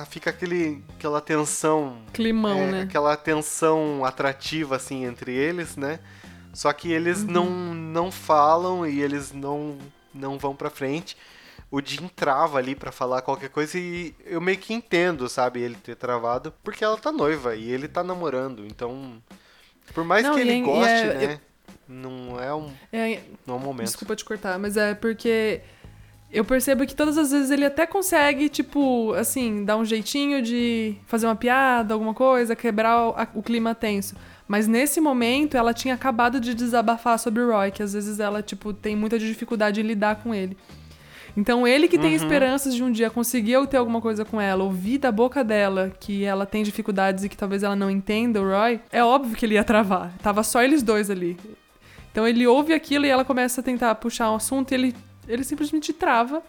fica 0.08 0.30
aquele, 0.30 0.84
aquela 0.96 1.20
tensão 1.20 1.98
Climão, 2.12 2.60
é, 2.60 2.70
né? 2.70 2.80
Aquela 2.82 3.16
tensão 3.16 4.04
atrativa, 4.04 4.76
assim, 4.76 5.04
entre 5.04 5.32
eles, 5.32 5.76
né? 5.76 5.98
Só 6.52 6.72
que 6.72 6.92
eles 6.92 7.22
Uhum. 7.22 7.26
não, 7.30 7.50
não 7.74 8.12
falam 8.12 8.86
e 8.86 9.02
eles 9.02 9.32
não, 9.32 9.76
não 10.14 10.38
vão 10.38 10.54
pra 10.54 10.70
frente. 10.70 11.16
O 11.74 11.80
Jim 11.84 12.08
trava 12.14 12.58
ali 12.58 12.74
pra 12.76 12.92
falar 12.92 13.20
qualquer 13.22 13.48
coisa 13.48 13.76
e 13.76 14.14
eu 14.24 14.40
meio 14.40 14.58
que 14.58 14.72
entendo, 14.72 15.28
sabe, 15.28 15.60
ele 15.60 15.74
ter 15.74 15.96
travado, 15.96 16.52
porque 16.62 16.84
ela 16.84 16.96
tá 16.96 17.10
noiva 17.10 17.56
e 17.56 17.68
ele 17.68 17.88
tá 17.88 18.04
namorando. 18.04 18.64
Então, 18.64 19.20
por 19.92 20.04
mais 20.04 20.24
Não, 20.24 20.34
que 20.34 20.40
ele 20.40 20.52
é- 20.52 20.60
goste, 20.60 20.92
é- 20.92 21.14
né? 21.28 21.40
Não 21.88 22.40
é 22.40 22.54
um, 22.54 22.70
É, 22.92 23.20
não 23.46 23.56
é 23.56 23.58
um 23.58 23.60
momento. 23.60 23.87
Desculpa 23.87 24.14
te 24.14 24.24
cortar, 24.24 24.56
mas 24.58 24.76
é 24.76 24.94
porque 24.94 25.62
eu 26.32 26.44
percebo 26.44 26.87
que 26.87 26.94
todas 26.94 27.18
as 27.18 27.32
vezes 27.32 27.50
ele 27.50 27.64
até 27.64 27.87
consegue, 27.87 28.48
tipo, 28.48 29.12
assim, 29.14 29.64
dar 29.64 29.76
um 29.76 29.84
jeitinho 29.84 30.40
de 30.42 30.96
fazer 31.06 31.26
uma 31.26 31.34
piada, 31.37 31.92
alguma 31.92 32.14
coisa, 32.14 32.54
quebrar 32.54 33.08
o, 33.08 33.10
a- 33.16 33.28
o 33.34 33.42
clima 33.42 33.74
tenso. 33.74 34.14
Mas 34.46 34.68
nesse 34.68 35.00
momento 35.00 35.56
ela 35.56 35.74
tinha 35.74 35.94
acabado 35.94 36.38
de 36.38 36.54
desabafar 36.54 37.18
sobre 37.18 37.42
o 37.42 37.50
Roy, 37.50 37.70
que 37.72 37.82
às 37.82 37.92
vezes 37.94 38.20
ela, 38.20 38.42
tipo, 38.42 38.72
tem 38.72 38.94
muita 38.94 39.18
dificuldade 39.18 39.80
em 39.80 39.84
lidar 39.84 40.22
com 40.22 40.34
ele. 40.34 40.56
Então 41.37 41.66
ele 41.66 41.88
que 41.88 41.99
tem 41.99 42.11
Uhum. 42.11 42.16
esperanças 42.16 42.75
de 42.75 42.83
um 42.85 42.92
dia 42.92 43.11
conseguir 43.11 43.66
ter 43.66 43.77
alguma 43.77 44.01
coisa 44.01 44.25
com 44.25 44.40
ela, 44.40 44.62
ouvir 44.62 44.99
da 44.99 45.11
boca 45.11 45.42
dela 45.42 45.92
que 45.99 46.23
ela 46.25 46.47
tem 46.47 46.62
dificuldades 46.62 47.25
e 47.25 47.29
que 47.29 47.37
talvez 47.37 47.62
ela 47.64 47.75
não 47.75 47.90
entenda 47.90 48.40
o 48.40 48.44
Roy, 48.49 48.81
é 48.92 49.03
óbvio 49.03 49.37
que 49.37 49.44
ele 49.44 49.55
ia 49.55 49.64
travar. 49.64 50.12
Tava 50.23 50.42
só 50.44 50.62
eles 50.62 50.83
dois 50.83 51.11
ali. 51.11 51.37
Então 52.12 52.27
ele 52.29 52.47
ouve 52.47 52.73
aquilo 52.73 53.05
e 53.05 53.09
ela 53.09 53.25
começa 53.25 53.61
a 53.61 53.64
tentar 53.64 53.92
puxar 53.97 54.31
um 54.31 54.37
assunto 54.37 54.70
e 54.70 54.75
ele, 54.75 54.94
ele 55.27 55.42
simplesmente 55.42 55.92
trava. 55.92 56.40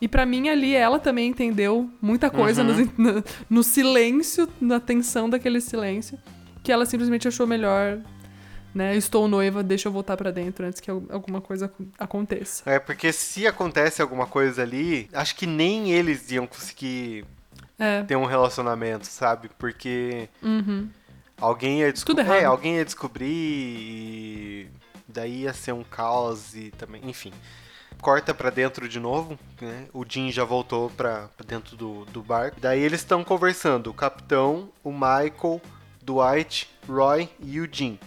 E 0.00 0.08
pra 0.08 0.26
mim 0.26 0.48
ali 0.48 0.74
ela 0.74 0.98
também 0.98 1.28
entendeu 1.28 1.88
muita 2.02 2.28
coisa 2.28 2.62
Uhum. 2.64 2.68
nos- 2.68 3.14
no, 3.14 3.24
no 3.48 3.62
silêncio, 3.62 4.48
na 4.60 4.80
tensão 4.80 5.30
daquele 5.30 5.60
silêncio, 5.60 6.18
que 6.64 6.72
ela 6.72 6.84
simplesmente 6.84 7.28
achou 7.28 7.46
melhor, 7.46 7.98
né? 8.74 8.96
Estou 8.96 9.28
noiva, 9.28 9.62
deixa 9.62 9.88
eu 9.88 9.92
voltar 9.92 10.16
pra 10.16 10.30
dentro 10.30 10.66
antes 10.66 10.80
que 10.80 10.90
al- 10.90 11.02
alguma 11.10 11.40
coisa 11.40 11.66
ac- 11.66 11.88
aconteça. 11.98 12.68
É, 12.68 12.78
porque 12.78 13.12
se 13.12 13.46
acontece 13.46 14.02
alguma 14.02 14.26
coisa 14.26 14.62
ali, 14.62 15.08
acho 15.12 15.36
que 15.36 15.46
nem 15.46 15.92
eles 15.92 16.30
iam 16.30 16.46
conseguir 16.46 17.24
É. 17.78 18.02
ter 18.02 18.16
um 18.16 18.24
relacionamento, 18.24 19.06
sabe? 19.06 19.48
Porque 19.58 20.28
Uhum. 20.42 20.88
alguém 21.40 21.80
ia 21.80 21.92
descobrir. 21.92 22.28
É, 22.28 22.44
alguém 22.44 22.76
ia 22.76 22.84
descobrir 22.84 23.24
e 23.28 24.68
daí 25.08 25.42
ia 25.42 25.52
ser 25.52 25.72
um 25.72 25.84
caos 25.84 26.54
e 26.54 26.70
também. 26.72 27.00
Enfim. 27.04 27.32
Corta 28.00 28.34
pra 28.34 28.50
dentro 28.50 28.86
de 28.88 29.00
novo, 29.00 29.38
né? 29.60 29.86
O 29.92 30.04
Jim 30.06 30.30
já 30.30 30.44
voltou 30.44 30.90
pra, 30.90 31.28
pra 31.36 31.46
dentro 31.46 31.74
do, 31.76 32.04
do 32.06 32.22
barco. 32.22 32.60
Daí 32.60 32.80
eles 32.80 33.00
estão 33.00 33.24
conversando, 33.24 33.88
o 33.88 33.94
capitão, 33.94 34.68
o 34.82 34.92
Michael, 34.92 35.60
Dwight, 36.02 36.68
Roy 36.86 37.30
e 37.40 37.60
o 37.60 37.68
Jim. 37.70 37.98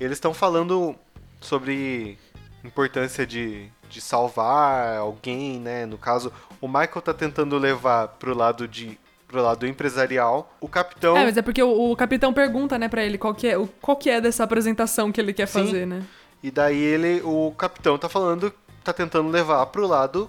Eles 0.00 0.16
estão 0.16 0.32
falando 0.32 0.96
sobre 1.40 2.18
importância 2.64 3.26
de, 3.26 3.68
de 3.88 4.00
salvar 4.00 4.96
alguém, 4.96 5.60
né? 5.60 5.86
No 5.86 5.98
caso, 5.98 6.32
o 6.60 6.66
Michael 6.66 7.02
tá 7.02 7.14
tentando 7.14 7.58
levar 7.58 8.08
pro 8.08 8.34
lado 8.34 8.66
de 8.66 8.98
pro 9.30 9.42
lado 9.42 9.64
empresarial. 9.64 10.52
O 10.60 10.68
capitão 10.68 11.16
É, 11.16 11.24
mas 11.24 11.36
é 11.36 11.42
porque 11.42 11.62
o, 11.62 11.92
o 11.92 11.96
capitão 11.96 12.32
pergunta, 12.32 12.76
né, 12.76 12.88
pra 12.88 13.04
ele 13.04 13.16
qual 13.16 13.32
que, 13.32 13.46
é, 13.46 13.56
o, 13.56 13.68
qual 13.80 13.96
que 13.96 14.10
é 14.10 14.20
dessa 14.20 14.42
apresentação 14.42 15.12
que 15.12 15.20
ele 15.20 15.32
quer 15.32 15.46
Sim. 15.46 15.64
fazer, 15.64 15.86
né? 15.86 16.04
E 16.42 16.50
daí 16.50 16.76
ele, 16.76 17.22
o 17.24 17.54
capitão 17.56 17.96
tá 17.96 18.08
falando, 18.08 18.52
tá 18.82 18.92
tentando 18.92 19.28
levar 19.28 19.64
pro 19.66 19.86
lado 19.86 20.28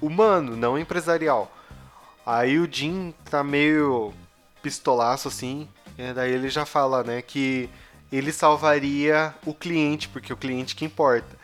humano, 0.00 0.56
não 0.56 0.78
empresarial. 0.78 1.50
Aí 2.24 2.58
o 2.58 2.68
Jim 2.70 3.12
tá 3.28 3.42
meio 3.42 4.12
pistolaço 4.62 5.26
assim, 5.26 5.68
e 5.98 6.12
daí 6.12 6.32
ele 6.32 6.48
já 6.48 6.64
fala, 6.64 7.02
né, 7.02 7.22
que 7.22 7.68
ele 8.10 8.32
salvaria 8.32 9.34
o 9.44 9.52
cliente, 9.52 10.08
porque 10.08 10.32
o 10.32 10.36
cliente 10.36 10.74
que 10.74 10.84
importa. 10.84 11.36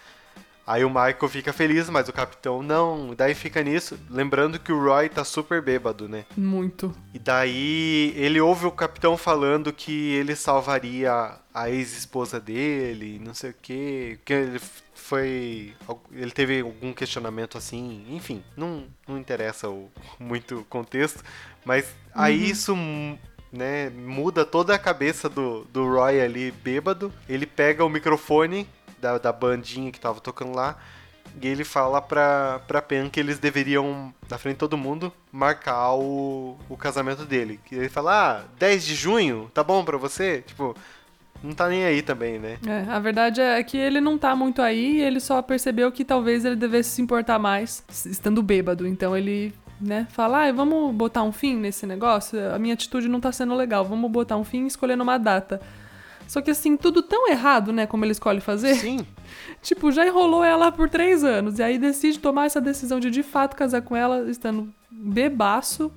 Aí 0.65 0.85
o 0.85 0.89
Michael 0.89 1.29
fica 1.29 1.53
feliz, 1.53 1.91
mas 1.91 2.09
o 2.09 2.13
capitão 2.13 2.63
não. 2.63 3.15
Daí 3.17 3.35
fica 3.35 3.63
nisso, 3.63 3.99
lembrando 4.09 4.61
que 4.61 4.73
o 4.73 4.83
Roy 4.83 5.09
tá 5.09 5.25
super 5.25 5.61
bêbado, 5.61 6.09
né? 6.09 6.25
Muito. 6.37 6.95
E 7.13 7.19
daí 7.19 8.15
ele 8.17 8.41
ouve 8.41 8.67
o 8.67 8.71
capitão 8.71 9.17
falando 9.17 9.73
que 9.73 10.13
ele 10.15 10.37
salvaria 10.37 11.37
a 11.53 11.69
ex-esposa 11.69 12.41
dele, 12.41 13.21
não 13.25 13.35
sei 13.35 13.51
o 13.51 13.55
quê, 13.61 14.19
que 14.25 14.33
ele 14.33 14.61
foi, 14.95 15.75
ele 16.13 16.31
teve 16.31 16.61
algum 16.61 16.93
questionamento 16.95 17.59
assim, 17.59 18.07
enfim, 18.09 18.43
não, 18.57 18.85
não 19.07 19.19
interessa 19.19 19.69
o, 19.69 19.91
muito 20.19 20.61
o 20.61 20.65
contexto, 20.65 21.23
mas 21.65 21.95
aí 22.15 22.49
isso 22.49 22.75
né, 23.53 23.91
muda 23.91 24.45
toda 24.45 24.75
a 24.75 24.79
cabeça 24.79 25.29
do, 25.29 25.65
do 25.73 25.87
Roy 25.87 26.21
ali 26.21 26.51
bêbado, 26.51 27.13
ele 27.29 27.47
pega 27.47 27.85
o 27.85 27.89
microfone 27.89 28.67
da, 29.01 29.19
da 29.19 29.33
bandinha 29.33 29.93
que 29.93 30.01
tava 30.01 30.21
tocando 30.21 30.55
lá 30.55 30.79
e 31.41 31.47
ele 31.47 31.65
fala 31.65 32.01
pra, 32.01 32.61
pra 32.67 32.83
Pen 32.83 33.09
que 33.09 33.21
eles 33.21 33.39
deveriam, 33.39 34.13
na 34.29 34.39
frente 34.39 34.55
de 34.55 34.61
todo 34.61 34.77
mundo, 34.77 35.13
marcar 35.31 35.95
o, 35.95 36.57
o 36.69 36.77
casamento 36.77 37.25
dele. 37.25 37.59
Que 37.65 37.75
ele 37.75 37.89
fala, 37.89 38.41
ah, 38.41 38.45
10 38.59 38.85
de 38.85 38.95
junho, 38.95 39.51
tá 39.55 39.63
bom 39.65 39.85
pra 39.85 39.97
você? 39.97 40.43
Tipo, 40.43 40.77
não 41.43 41.53
tá 41.53 41.69
nem 41.69 41.85
aí 41.85 42.03
também, 42.03 42.39
né? 42.39 42.59
É, 42.67 42.91
a 42.91 42.99
verdade 42.99 43.41
é 43.41 43.63
que 43.63 43.77
ele 43.77 44.01
não 44.01 44.19
tá 44.19 44.37
muito 44.37 44.61
aí 44.61 44.99
e 44.99 45.01
ele 45.01 45.21
só 45.21 45.41
percebeu 45.41 45.91
que 45.91 46.05
talvez 46.05 46.45
ele 46.45 46.57
devesse 46.57 46.91
se 46.91 47.03
importar 47.03 47.39
mais 47.39 47.83
estando 48.07 48.43
bêbado. 48.43 48.87
Então 48.87 49.17
ele, 49.17 49.55
né, 49.83 50.07
fala, 50.13 50.47
ah, 50.47 50.53
vamos 50.53 50.95
botar 50.95 51.23
um 51.23 51.33
fim 51.33 51.57
nesse 51.57 51.87
negócio? 51.87 52.39
A 52.55 52.59
minha 52.59 52.75
atitude 52.75 53.09
não 53.09 53.21
tá 53.21 53.33
sendo 53.33 53.55
legal, 53.55 53.85
vamos 53.85 54.11
botar 54.11 54.37
um 54.37 54.45
fim 54.45 54.67
escolhendo 54.67 55.03
uma 55.03 55.19
data. 55.19 55.61
Só 56.29 56.41
que 56.41 56.51
assim, 56.51 56.77
tudo 56.77 57.03
tão 57.03 57.29
errado, 57.29 57.73
né, 57.73 57.87
como 57.87 58.05
ele 58.05 58.13
escolhe 58.13 58.41
fazer. 58.41 58.77
Sim, 58.77 59.07
Tipo, 59.61 59.93
já 59.93 60.07
enrolou 60.07 60.43
ela 60.43 60.73
por 60.73 60.89
três 60.89 61.23
anos. 61.25 61.59
E 61.59 61.63
aí 61.63 61.79
decide 61.79 62.19
tomar 62.19 62.47
essa 62.47 62.61
decisão 62.61 62.99
de 62.99 63.11
de 63.11 63.23
fato 63.23 63.55
casar 63.57 63.83
com 63.83 63.95
ela, 63.95 64.31
estando 64.31 64.73
bebaço. 64.91 65.93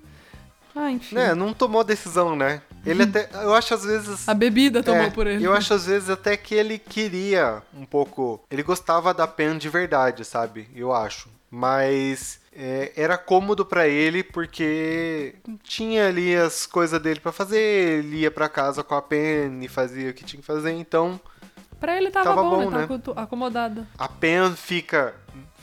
Ah, 0.76 0.92
enfim. 0.92 1.16
né? 1.16 1.34
Não 1.34 1.54
tomou 1.54 1.84
decisão, 1.84 2.36
né? 2.36 2.62
Ele 2.86 3.04
até, 3.04 3.30
eu 3.34 3.54
acho 3.56 3.74
às 3.74 3.84
vezes... 3.86 4.28
A 4.28 4.34
bebida 4.34 4.84
tomou 4.84 5.04
É, 5.04 5.10
por 5.10 5.26
ele. 5.26 5.44
Eu 5.44 5.54
acho 5.54 5.74
às 5.74 5.86
vezes 5.86 6.10
até 6.10 6.36
que 6.38 6.54
ele 6.54 6.78
queria 6.78 7.64
um 7.74 7.86
pouco. 7.86 8.44
Ele 8.52 8.62
gostava 8.62 9.14
da 9.14 9.26
Pen 9.26 9.58
de 9.58 9.70
verdade, 9.70 10.24
sabe? 10.26 10.68
Eu 10.76 10.94
acho. 10.94 11.30
Mas 11.56 12.42
é, 12.54 12.92
era 12.98 13.18
cômodo 13.18 13.66
pra 13.66 13.88
ele 13.88 14.22
porque 14.24 15.36
tinha 15.64 16.10
ali 16.10 16.36
as 16.36 16.66
coisas 16.66 17.02
dele 17.02 17.22
pra 17.22 17.32
fazer. 17.32 17.58
Ele 18.00 18.18
ia 18.18 18.30
pra 18.32 18.50
casa 18.50 18.84
com 18.84 18.94
a 18.94 19.02
Pen 19.02 19.64
e 19.64 19.68
fazia 19.70 20.10
o 20.10 20.14
que 20.14 20.26
tinha 20.26 20.42
que 20.42 20.46
fazer. 20.46 20.72
Então 20.74 21.18
Pra 21.80 21.96
ele 21.96 22.12
tava, 22.12 22.26
Tava 22.26 22.44
bom, 22.44 22.64
bom, 22.66 22.70
né? 22.70 22.88
né? 22.90 22.98
Tava 23.02 23.22
acomodada. 23.22 23.88
a 23.98 24.08
Pen 24.10 24.54
fica. 24.56 25.16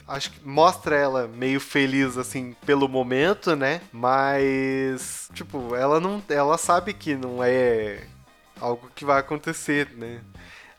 Acho 0.08 0.30
que 0.30 0.46
mostra 0.46 0.96
ela 0.96 1.28
meio 1.28 1.60
feliz, 1.60 2.16
assim, 2.16 2.56
pelo 2.66 2.88
momento, 2.88 3.54
né? 3.54 3.80
Mas, 3.92 5.28
tipo, 5.34 5.74
ela 5.76 6.00
não. 6.00 6.22
Ela 6.28 6.56
sabe 6.56 6.92
que 6.94 7.14
não 7.14 7.42
é 7.44 8.04
algo 8.60 8.90
que 8.94 9.04
vai 9.04 9.20
acontecer, 9.20 9.90
né? 9.96 10.20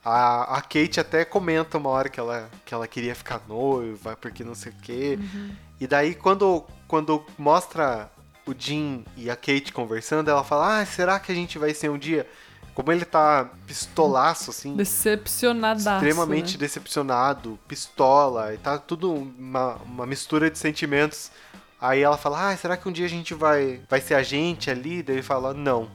A, 0.03 0.57
a 0.57 0.61
Kate 0.61 0.99
até 0.99 1.23
comenta 1.23 1.77
uma 1.77 1.89
hora 1.89 2.09
que 2.09 2.19
ela, 2.19 2.49
que 2.65 2.73
ela 2.73 2.87
queria 2.87 3.15
ficar 3.15 3.41
noiva, 3.47 4.17
porque 4.17 4.43
não 4.43 4.53
sei 4.53 4.71
o 4.71 4.75
quê. 4.81 5.17
E 5.79 5.87
daí, 5.87 6.13
quando, 6.13 6.65
quando 6.87 7.25
mostra 7.37 8.11
o 8.45 8.53
Jim 8.57 9.05
e 9.15 9.29
a 9.29 9.35
Kate 9.35 9.71
conversando, 9.71 10.29
ela 10.29 10.43
fala: 10.43 10.79
Ah, 10.79 10.85
será 10.85 11.19
que 11.19 11.31
a 11.31 11.35
gente 11.35 11.57
vai 11.57 11.73
ser 11.73 11.89
um 11.89 11.97
dia? 11.97 12.27
Como 12.73 12.91
ele 12.91 13.05
tá 13.05 13.49
pistolaço, 13.67 14.49
assim 14.49 14.75
Decepcionadaço. 14.75 16.05
extremamente 16.05 16.53
né? 16.53 16.57
decepcionado, 16.57 17.59
pistola, 17.67 18.53
e 18.53 18.57
tá 18.57 18.79
tudo 18.79 19.13
uma, 19.13 19.75
uma 19.85 20.05
mistura 20.05 20.49
de 20.49 20.57
sentimentos. 20.57 21.31
Aí 21.79 22.01
ela 22.01 22.17
fala, 22.17 22.49
ah, 22.49 22.57
será 22.57 22.75
que 22.77 22.87
um 22.87 22.91
dia 22.91 23.05
a 23.05 23.09
gente 23.09 23.33
vai, 23.33 23.81
vai 23.89 23.99
ser 24.01 24.15
a 24.15 24.23
gente 24.23 24.71
ali? 24.71 25.03
Daí 25.03 25.17
ele 25.17 25.21
fala, 25.21 25.53
não. 25.53 25.89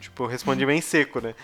Tipo, 0.00 0.26
responde 0.26 0.64
bem 0.64 0.80
seco, 0.80 1.20
né? 1.20 1.34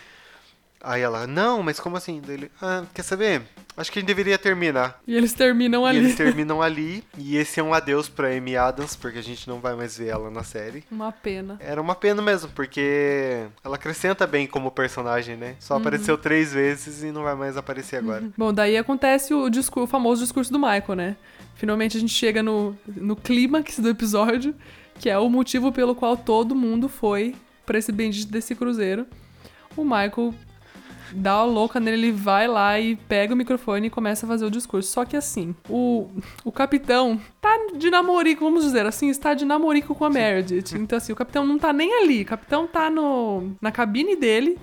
Aí 0.83 1.03
ela, 1.03 1.27
não, 1.27 1.63
mas 1.63 1.79
como 1.79 1.97
assim? 1.97 2.23
Daí 2.25 2.35
ele, 2.37 2.51
ah, 2.63 2.85
quer 2.95 3.03
saber? 3.03 3.43
Acho 3.77 3.93
que 3.93 3.99
a 3.99 4.01
gente 4.01 4.07
deveria 4.09 4.39
terminar. 4.39 4.99
E 5.07 5.15
eles 5.15 5.33
terminam 5.33 5.85
E 5.87 5.89
ali. 5.91 5.99
eles 5.99 6.17
terminam 6.17 6.61
ali, 6.63 7.05
e 7.19 7.37
esse 7.37 7.61
é 7.61 7.63
um 7.63 7.73
adeus 7.75 8.09
pra 8.09 8.29
Amy 8.29 8.57
Adams, 8.57 8.97
porque 8.97 9.19
a 9.19 9.23
gente 9.23 9.47
não 9.49 9.61
vai 9.61 9.75
mais 9.75 9.97
ver 9.99 10.09
ela 10.09 10.31
na 10.31 10.43
série. 10.43 10.83
Uma 10.91 11.13
pena. 11.13 11.57
Era 11.61 11.81
uma 11.81 11.95
pena 11.95 12.21
mesmo, 12.23 12.51
porque 12.51 13.47
ela 13.65 13.77
acrescenta 13.77 14.27
bem 14.27 14.47
como 14.47 14.71
personagem, 14.71 15.37
né? 15.37 15.57
Só 15.61 15.77
apareceu 15.77 16.17
três 16.17 16.53
vezes 16.53 17.03
e 17.03 17.13
não 17.13 17.23
vai 17.23 17.35
mais 17.35 17.57
aparecer 17.57 17.97
agora. 17.97 18.25
Bom, 18.37 18.53
daí 18.53 18.77
acontece 18.77 19.33
o, 19.35 19.49
discur- 19.51 19.83
o 19.83 19.87
famoso 19.87 20.23
discurso 20.23 20.51
do 20.53 20.59
Michael, 20.59 20.95
né? 20.97 21.17
Finalmente 21.57 21.97
a 21.97 22.01
gente 22.01 22.15
chega 22.15 22.43
no, 22.43 22.77
no 22.87 23.15
clímax 23.17 23.79
do 23.79 23.89
episódio, 23.91 24.55
que 24.99 25.11
é 25.11 25.19
o 25.19 25.29
motivo 25.29 25.71
pelo 25.73 25.95
qual 25.95 26.17
todo 26.17 26.55
mundo 26.55 26.89
foi 26.89 27.35
pra 27.67 27.79
esse 27.79 27.93
bendito 27.93 28.31
desse 28.31 28.55
cruzeiro. 28.55 29.07
O 29.77 29.85
Michael 29.85 30.35
dá 31.13 31.33
a 31.33 31.45
louca 31.45 31.81
nele, 31.81 32.09
ele 32.09 32.13
vai 32.13 32.47
lá 32.47 32.79
e 32.79 32.97
pega 32.97 33.35
o 33.35 33.37
microfone 33.37 33.87
e 33.87 33.91
começa 33.91 34.27
a 34.27 34.29
fazer 34.29 34.45
o 34.45 34.51
discurso. 34.51 34.91
Só 34.91 35.05
que 35.05 35.17
assim, 35.17 35.55
o, 35.69 36.09
o 36.45 36.53
capitão 36.53 37.21
tá 37.41 37.51
de 37.77 37.91
namorico, 37.91 38.45
vamos 38.45 38.65
dizer 38.65 38.87
assim, 38.87 39.09
está 39.09 39.35
de 39.35 39.45
namorico 39.45 39.95
com 39.95 40.05
a 40.05 40.11
Meredith. 40.11 40.75
Então 40.81 40.97
assim, 40.97 41.13
o 41.13 41.17
capitão 41.17 41.47
não 41.47 41.59
tá 41.59 41.73
nem 41.73 42.03
ali, 42.03 42.23
o 42.23 42.27
capitão 42.27 42.67
tá 42.67 42.91
no, 42.91 43.53
na 43.61 43.71
cabine 43.71 44.17
dele, 44.17 44.59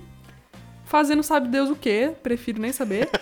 fazendo 0.84 1.22
sabe 1.22 1.48
Deus 1.48 1.70
o 1.70 1.76
que, 1.76 2.10
prefiro 2.22 2.60
nem 2.60 2.72
saber. 2.72 3.08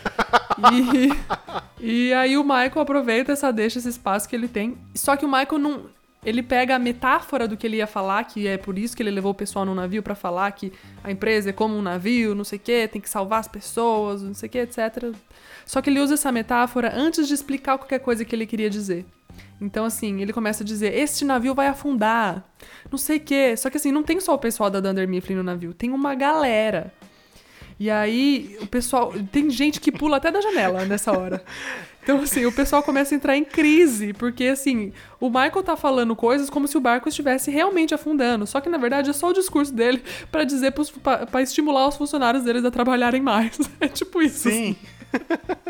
E, 1.78 2.08
e 2.08 2.14
aí 2.14 2.38
o 2.38 2.42
Michael 2.42 2.80
aproveita 2.80 3.32
essa 3.32 3.52
deixa, 3.52 3.78
esse 3.78 3.90
espaço 3.90 4.26
que 4.26 4.34
ele 4.34 4.48
tem. 4.48 4.78
Só 4.94 5.16
que 5.16 5.24
o 5.24 5.28
Michael 5.28 5.58
não. 5.58 5.82
Ele 6.24 6.42
pega 6.42 6.74
a 6.74 6.78
metáfora 6.78 7.46
do 7.46 7.56
que 7.56 7.66
ele 7.66 7.76
ia 7.76 7.86
falar, 7.86 8.24
que 8.24 8.46
é 8.46 8.56
por 8.56 8.76
isso 8.76 8.96
que 8.96 9.02
ele 9.02 9.10
levou 9.10 9.30
o 9.30 9.34
pessoal 9.34 9.64
no 9.64 9.74
navio 9.74 10.02
pra 10.02 10.14
falar 10.14 10.50
que 10.52 10.72
a 11.04 11.10
empresa 11.10 11.50
é 11.50 11.52
como 11.52 11.76
um 11.76 11.82
navio, 11.82 12.34
não 12.34 12.42
sei 12.42 12.58
o 12.58 12.60
quê, 12.60 12.88
tem 12.88 13.00
que 13.00 13.08
salvar 13.08 13.40
as 13.40 13.48
pessoas, 13.48 14.22
não 14.22 14.34
sei 14.34 14.48
o 14.48 14.50
quê, 14.50 14.58
etc. 14.58 15.14
Só 15.64 15.80
que 15.80 15.88
ele 15.88 16.00
usa 16.00 16.14
essa 16.14 16.32
metáfora 16.32 16.92
antes 16.94 17.28
de 17.28 17.34
explicar 17.34 17.78
qualquer 17.78 18.00
coisa 18.00 18.24
que 18.24 18.34
ele 18.34 18.46
queria 18.46 18.68
dizer. 18.68 19.06
Então, 19.60 19.84
assim, 19.84 20.20
ele 20.20 20.32
começa 20.32 20.62
a 20.62 20.66
dizer: 20.66 20.94
Este 20.94 21.24
navio 21.24 21.54
vai 21.54 21.66
afundar, 21.68 22.44
não 22.90 22.98
sei 22.98 23.16
o 23.16 23.20
quê. 23.20 23.56
Só 23.56 23.70
que, 23.70 23.76
assim, 23.76 23.92
não 23.92 24.02
tem 24.02 24.20
só 24.20 24.34
o 24.34 24.38
pessoal 24.38 24.68
da 24.68 24.80
Dunder 24.80 25.08
Mifflin 25.08 25.36
no 25.36 25.42
navio, 25.42 25.72
tem 25.72 25.90
uma 25.90 26.14
galera. 26.14 26.92
E 27.78 27.90
aí, 27.90 28.56
o 28.60 28.66
pessoal. 28.66 29.12
Tem 29.30 29.50
gente 29.50 29.80
que 29.80 29.92
pula 29.92 30.16
até 30.16 30.30
da 30.30 30.40
janela 30.40 30.84
nessa 30.84 31.12
hora. 31.16 31.42
Então, 32.02 32.20
assim, 32.20 32.46
o 32.46 32.52
pessoal 32.52 32.82
começa 32.84 33.14
a 33.14 33.16
entrar 33.16 33.36
em 33.36 33.44
crise, 33.44 34.12
porque, 34.12 34.44
assim, 34.44 34.92
o 35.18 35.28
Michael 35.28 35.62
tá 35.64 35.76
falando 35.76 36.14
coisas 36.14 36.48
como 36.48 36.68
se 36.68 36.76
o 36.76 36.80
barco 36.80 37.08
estivesse 37.08 37.50
realmente 37.50 37.92
afundando. 37.92 38.46
Só 38.46 38.60
que, 38.60 38.68
na 38.68 38.78
verdade, 38.78 39.10
é 39.10 39.12
só 39.12 39.30
o 39.30 39.32
discurso 39.32 39.74
dele 39.74 40.00
pra 40.30 40.44
dizer 40.44 40.72
pra 41.30 41.42
estimular 41.42 41.88
os 41.88 41.96
funcionários 41.96 42.44
deles 42.44 42.64
a 42.64 42.70
trabalharem 42.70 43.20
mais. 43.20 43.58
É 43.80 43.88
tipo 43.88 44.22
isso. 44.22 44.48
Sim. 44.48 44.76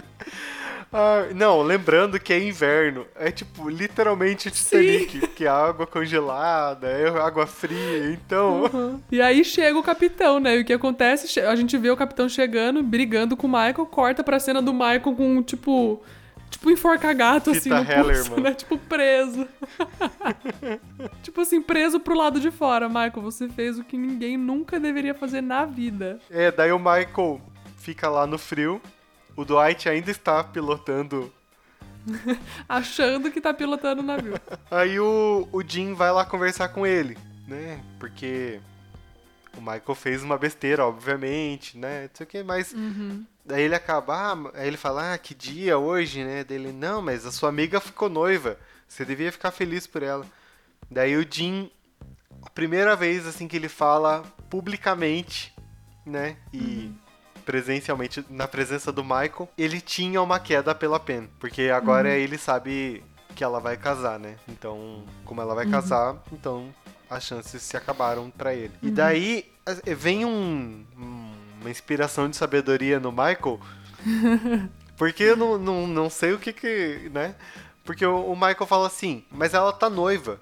Ah, 0.92 1.26
não, 1.34 1.62
lembrando 1.62 2.18
que 2.18 2.32
é 2.32 2.42
inverno. 2.42 3.06
É 3.14 3.30
tipo, 3.30 3.68
literalmente 3.68 4.50
Titanic, 4.50 5.26
que 5.28 5.44
é 5.44 5.48
água 5.48 5.86
congelada, 5.86 6.86
é 6.86 7.08
água 7.20 7.46
fria, 7.46 8.12
então. 8.12 9.00
E 9.10 9.20
aí 9.20 9.44
chega 9.44 9.78
o 9.78 9.82
capitão, 9.82 10.38
né? 10.38 10.56
E 10.56 10.60
o 10.60 10.64
que 10.64 10.72
acontece? 10.72 11.40
A 11.40 11.56
gente 11.56 11.76
vê 11.76 11.90
o 11.90 11.96
capitão 11.96 12.28
chegando, 12.28 12.82
brigando 12.82 13.36
com 13.36 13.46
o 13.46 13.50
Michael, 13.50 13.86
corta 13.86 14.22
pra 14.22 14.40
cena 14.40 14.62
do 14.62 14.72
Michael 14.72 15.00
com, 15.02 15.42
tipo. 15.42 16.02
Tipo, 16.48 16.70
enforca 16.70 17.12
gato, 17.12 17.50
assim, 17.50 17.68
no 17.68 17.76
Heller, 17.76 18.24
pulso, 18.24 18.40
né? 18.40 18.54
Tipo, 18.54 18.78
preso. 18.78 19.48
tipo 21.20 21.40
assim, 21.40 21.60
preso 21.60 21.98
pro 21.98 22.16
lado 22.16 22.38
de 22.38 22.52
fora. 22.52 22.88
Michael, 22.88 23.20
você 23.20 23.48
fez 23.48 23.80
o 23.80 23.84
que 23.84 23.98
ninguém 23.98 24.36
nunca 24.36 24.78
deveria 24.78 25.12
fazer 25.12 25.40
na 25.40 25.64
vida. 25.64 26.20
É, 26.30 26.52
daí 26.52 26.70
o 26.70 26.78
Michael 26.78 27.40
fica 27.76 28.08
lá 28.08 28.28
no 28.28 28.38
frio. 28.38 28.80
O 29.36 29.44
Dwight 29.44 29.88
ainda 29.88 30.10
está 30.10 30.42
pilotando. 30.42 31.32
Achando 32.68 33.30
que 33.30 33.40
tá 33.40 33.52
pilotando 33.52 34.00
o 34.00 34.04
navio. 34.04 34.40
Aí 34.70 34.98
o, 34.98 35.48
o 35.52 35.62
Jim 35.62 35.92
vai 35.92 36.10
lá 36.10 36.24
conversar 36.24 36.68
com 36.68 36.86
ele, 36.86 37.18
né? 37.46 37.82
Porque 37.98 38.60
o 39.56 39.60
Michael 39.60 39.94
fez 39.94 40.22
uma 40.22 40.38
besteira, 40.38 40.86
obviamente, 40.86 41.76
né? 41.76 42.02
Não 42.02 42.10
sei 42.14 42.24
o 42.24 42.28
que, 42.28 42.42
mas. 42.42 42.74
Daí 43.44 43.62
ele 43.62 43.74
acaba, 43.74 44.32
ah, 44.32 44.50
aí 44.54 44.66
ele 44.66 44.76
fala, 44.76 45.14
ah, 45.14 45.18
que 45.18 45.34
dia 45.34 45.78
hoje, 45.78 46.24
né? 46.24 46.42
Daí 46.42 46.56
ele, 46.56 46.72
não, 46.72 47.00
mas 47.00 47.24
a 47.24 47.30
sua 47.30 47.48
amiga 47.48 47.80
ficou 47.80 48.08
noiva. 48.08 48.58
Você 48.88 49.04
devia 49.04 49.30
ficar 49.30 49.50
feliz 49.50 49.86
por 49.86 50.02
ela. 50.02 50.26
Daí 50.90 51.16
o 51.16 51.26
Jim, 51.28 51.70
a 52.42 52.50
primeira 52.50 52.96
vez 52.96 53.26
assim 53.26 53.46
que 53.46 53.56
ele 53.56 53.68
fala 53.68 54.22
publicamente, 54.48 55.54
né? 56.04 56.36
E 56.52 56.90
presencialmente, 57.46 58.22
na 58.28 58.46
presença 58.46 58.92
do 58.92 59.02
Michael, 59.02 59.48
ele 59.56 59.80
tinha 59.80 60.20
uma 60.20 60.38
queda 60.38 60.74
pela 60.74 61.00
Pen. 61.00 61.30
Porque 61.38 61.70
agora 61.74 62.10
ele 62.10 62.36
sabe 62.36 63.02
que 63.34 63.42
ela 63.44 63.60
vai 63.60 63.76
casar, 63.76 64.18
né? 64.18 64.36
Então, 64.48 65.04
como 65.24 65.40
ela 65.40 65.54
vai 65.54 65.64
casar, 65.66 66.16
então 66.32 66.68
as 67.08 67.22
chances 67.24 67.62
se 67.62 67.76
acabaram 67.76 68.30
pra 68.30 68.52
ele. 68.52 68.72
E 68.82 68.90
daí 68.90 69.50
as- 69.64 69.80
vem 69.96 70.24
um- 70.24 70.84
uma 71.60 71.70
inspiração 71.70 72.28
de 72.28 72.36
sabedoria 72.36 72.98
no 72.98 73.10
Michael. 73.12 73.60
Porque 74.96 75.22
eu 75.22 75.36
não, 75.36 75.58
não, 75.58 75.86
não 75.86 76.10
sei 76.10 76.32
o 76.32 76.38
que 76.38 76.52
que, 76.52 77.10
né? 77.12 77.34
Porque 77.84 78.04
o, 78.04 78.32
o 78.32 78.34
Michael 78.34 78.66
fala 78.66 78.86
assim, 78.86 79.24
mas 79.30 79.54
ela 79.54 79.72
tá 79.72 79.88
noiva. 79.88 80.40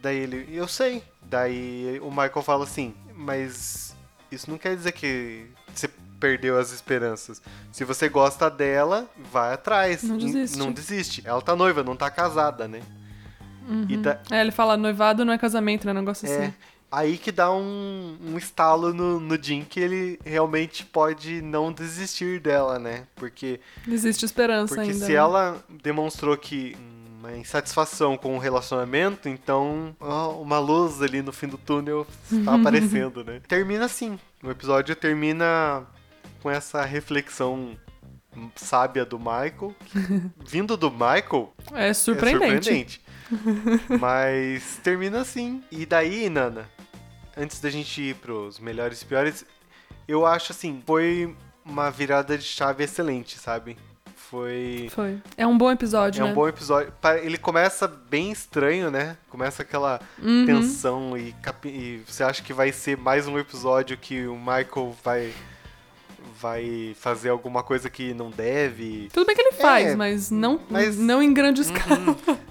Daí 0.00 0.16
ele, 0.16 0.48
eu 0.52 0.66
sei. 0.68 1.02
Daí 1.22 1.98
o 2.00 2.08
Michael 2.10 2.42
fala 2.42 2.64
assim, 2.64 2.94
mas 3.14 3.94
isso 4.30 4.50
não 4.50 4.58
quer 4.58 4.76
dizer 4.76 4.92
que 4.92 5.46
você 5.74 5.88
perdeu 6.20 6.58
as 6.58 6.72
esperanças. 6.72 7.40
Se 7.72 7.84
você 7.84 8.08
gosta 8.08 8.50
dela, 8.50 9.08
vai 9.30 9.54
atrás. 9.54 10.02
Não 10.02 10.18
desiste. 10.18 10.58
Não 10.58 10.72
desiste. 10.72 11.22
Ela 11.24 11.40
tá 11.40 11.54
noiva, 11.54 11.82
não 11.84 11.96
tá 11.96 12.10
casada, 12.10 12.66
né? 12.66 12.80
E 13.88 13.96
da- 13.98 14.20
É, 14.30 14.40
ele 14.40 14.50
fala, 14.50 14.76
noivado 14.76 15.24
não 15.24 15.32
é 15.32 15.38
casamento, 15.38 15.86
né? 15.86 15.92
Negócio 15.92 16.26
é 16.26 16.46
assim. 16.46 16.54
aí 16.90 17.18
que 17.18 17.30
dá 17.30 17.52
um, 17.52 18.16
um 18.26 18.38
estalo 18.38 18.94
no, 18.94 19.20
no 19.20 19.40
Jim 19.42 19.62
que 19.62 19.78
ele 19.78 20.18
realmente 20.24 20.86
pode 20.86 21.42
não 21.42 21.70
desistir 21.70 22.40
dela, 22.40 22.78
né? 22.78 23.04
Porque 23.14 23.60
Existe 23.86 24.24
esperança 24.24 24.74
Porque 24.74 24.90
ainda. 24.90 25.04
se 25.04 25.12
né? 25.12 25.18
ela 25.18 25.62
demonstrou 25.82 26.34
que 26.38 26.74
uma 27.18 27.36
insatisfação 27.36 28.16
com 28.16 28.36
o 28.36 28.38
relacionamento, 28.38 29.28
então 29.28 29.94
ó, 30.00 30.30
uma 30.40 30.58
luz 30.60 31.02
ali 31.02 31.20
no 31.20 31.32
fim 31.32 31.48
do 31.48 31.58
túnel 31.58 32.06
está 32.30 32.54
aparecendo, 32.56 33.24
né? 33.24 33.40
Termina 33.48 33.84
assim. 33.86 34.18
O 34.42 34.50
episódio 34.50 34.94
termina 34.94 35.84
com 36.40 36.48
essa 36.50 36.84
reflexão 36.84 37.76
sábia 38.54 39.04
do 39.04 39.18
Michael. 39.18 39.74
Vindo 40.46 40.76
do 40.76 40.90
Michael, 40.90 41.52
É 41.72 41.88
é 41.88 41.94
surpreendente. 41.94 42.64
surpreendente. 42.64 43.02
Mas 44.00 44.78
termina 44.82 45.20
assim. 45.20 45.62
E 45.72 45.84
daí, 45.84 46.30
Nana, 46.30 46.70
antes 47.36 47.60
da 47.60 47.68
gente 47.68 48.00
ir 48.00 48.14
pros 48.14 48.58
melhores 48.60 49.02
e 49.02 49.04
piores, 49.04 49.44
eu 50.06 50.24
acho 50.24 50.52
assim, 50.52 50.82
foi 50.86 51.36
uma 51.64 51.90
virada 51.90 52.38
de 52.38 52.44
chave 52.44 52.84
excelente, 52.84 53.38
sabe? 53.38 53.76
Foi. 54.30 54.88
Foi. 54.94 55.18
É 55.36 55.46
um 55.46 55.56
bom 55.56 55.70
episódio, 55.70 56.20
É 56.22 56.24
né? 56.26 56.30
um 56.30 56.34
bom 56.34 56.46
episódio. 56.48 56.92
Ele 57.22 57.38
começa 57.38 57.88
bem 57.88 58.30
estranho, 58.30 58.90
né? 58.90 59.16
Começa 59.30 59.62
aquela 59.62 60.00
Uhum. 60.22 60.44
tensão 60.44 61.16
e, 61.16 61.32
capi- 61.42 61.68
e 61.68 62.02
você 62.06 62.22
acha 62.22 62.42
que 62.42 62.52
vai 62.52 62.70
ser 62.72 62.96
mais 62.98 63.26
um 63.26 63.38
episódio 63.38 63.96
que 63.96 64.26
o 64.26 64.36
Michael 64.36 64.94
vai 65.02 65.32
vai 66.40 66.94
fazer 67.00 67.30
alguma 67.30 67.64
coisa 67.64 67.90
que 67.90 68.14
não 68.14 68.30
deve. 68.30 69.08
Tudo 69.12 69.26
bem 69.26 69.34
que 69.34 69.42
ele 69.42 69.52
faz, 69.52 69.88
É, 69.88 69.96
mas 69.96 70.30
não, 70.30 70.60
mas- 70.70 70.96
não 70.96 71.20
em 71.22 71.32
grande 71.34 71.62
escala. 71.62 72.16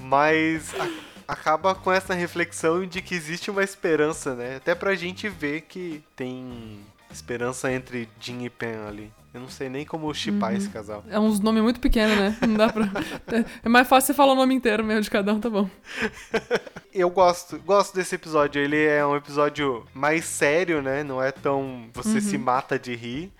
Mas 0.00 0.72
a- 0.78 0.88
acaba 1.32 1.74
com 1.74 1.90
essa 1.92 2.14
reflexão 2.14 2.86
de 2.86 3.02
que 3.02 3.14
existe 3.14 3.50
uma 3.50 3.62
esperança, 3.64 4.34
né? 4.34 4.56
Até 4.56 4.74
pra 4.74 4.94
gente 4.94 5.28
ver 5.28 5.62
que 5.62 6.02
tem 6.14 6.78
esperança 7.10 7.70
entre 7.72 8.08
Jim 8.20 8.44
e 8.44 8.50
Pen 8.50 8.76
ali. 8.88 9.12
Eu 9.34 9.40
não 9.42 9.48
sei 9.48 9.68
nem 9.68 9.84
como 9.84 10.12
chipar 10.14 10.50
Uhum. 10.52 10.56
esse 10.56 10.68
casal. 10.70 11.04
É 11.08 11.18
uns 11.20 11.38
nomes 11.38 11.62
muito 11.62 11.80
pequenos, 11.80 12.16
né? 12.16 12.36
Não 12.40 12.54
dá 12.54 12.72
pra. 12.72 12.88
É 13.62 13.68
mais 13.68 13.86
fácil 13.86 14.06
você 14.08 14.14
falar 14.14 14.32
o 14.32 14.36
nome 14.36 14.54
inteiro 14.54 14.82
mesmo 14.82 15.02
de 15.02 15.10
cada 15.10 15.32
um, 15.34 15.38
tá 15.40 15.50
bom. 15.50 15.68
Eu 16.94 17.10
gosto, 17.10 17.58
gosto 17.60 17.94
desse 17.94 18.14
episódio. 18.14 18.60
Ele 18.60 18.82
é 18.86 19.04
um 19.06 19.14
episódio 19.14 19.86
mais 19.94 20.24
sério, 20.24 20.80
né? 20.82 21.04
Não 21.04 21.22
é 21.22 21.30
tão. 21.30 21.88
Você 21.94 22.14
Uhum. 22.14 22.20
se 22.20 22.38
mata 22.38 22.78
de 22.78 22.94
rir. 22.96 23.32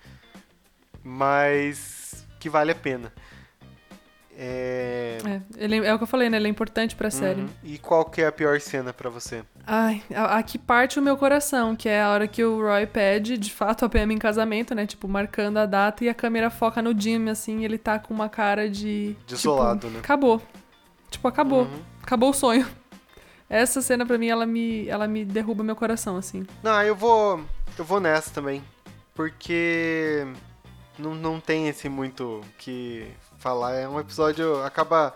Mas 1.03 2.25
que 2.39 2.49
vale 2.49 2.71
a 2.71 2.75
pena. 2.75 3.11
É. 4.41 5.17
É, 5.25 5.41
ele, 5.57 5.85
é 5.85 5.93
o 5.93 5.97
que 5.97 6.03
eu 6.03 6.07
falei, 6.07 6.29
né? 6.29 6.37
Ele 6.37 6.47
é 6.47 6.49
importante 6.49 6.95
pra 6.95 7.11
série. 7.11 7.41
Uhum. 7.41 7.49
E 7.61 7.77
qual 7.77 8.05
que 8.05 8.21
é 8.21 8.27
a 8.27 8.31
pior 8.31 8.57
cena 8.61 8.93
pra 8.93 9.09
você? 9.09 9.43
Ai, 9.67 10.01
a- 10.15 10.37
aqui 10.37 10.57
parte 10.57 10.97
o 10.97 11.01
meu 11.01 11.17
coração, 11.17 11.75
que 11.75 11.89
é 11.89 12.01
a 12.01 12.09
hora 12.09 12.25
que 12.27 12.41
o 12.43 12.61
Roy 12.61 12.87
pede, 12.87 13.37
de 13.37 13.51
fato, 13.51 13.83
a 13.83 13.89
PM 13.89 14.13
em 14.13 14.17
casamento, 14.17 14.73
né? 14.73 14.85
Tipo, 14.85 15.09
marcando 15.09 15.57
a 15.57 15.65
data 15.65 16.05
e 16.05 16.09
a 16.09 16.13
câmera 16.13 16.49
foca 16.49 16.81
no 16.81 16.97
Jim, 16.97 17.27
assim, 17.29 17.59
e 17.59 17.65
ele 17.65 17.77
tá 17.77 17.99
com 17.99 18.13
uma 18.13 18.29
cara 18.29 18.69
de. 18.69 19.13
Desolado, 19.27 19.81
tipo, 19.81 19.93
né? 19.93 19.99
Acabou. 19.99 20.41
Tipo, 21.11 21.27
acabou. 21.27 21.63
Uhum. 21.63 21.79
Acabou 22.01 22.29
o 22.29 22.33
sonho. 22.33 22.65
Essa 23.49 23.81
cena, 23.81 24.05
pra 24.05 24.17
mim, 24.17 24.27
ela 24.27 24.45
me, 24.45 24.87
ela 24.87 25.07
me 25.07 25.25
derruba 25.25 25.63
meu 25.65 25.75
coração, 25.75 26.15
assim. 26.15 26.45
Não, 26.63 26.81
eu 26.83 26.95
vou. 26.95 27.43
Eu 27.77 27.83
vou 27.83 27.99
nessa 27.99 28.29
também. 28.31 28.63
Porque 29.13 30.25
não, 30.97 31.13
não 31.13 31.39
tem 31.41 31.67
esse 31.67 31.89
muito 31.89 32.41
que 32.57 33.05
falar. 33.39 33.75
É 33.75 33.87
um 33.87 33.99
episódio. 33.99 34.63
Acaba 34.63 35.13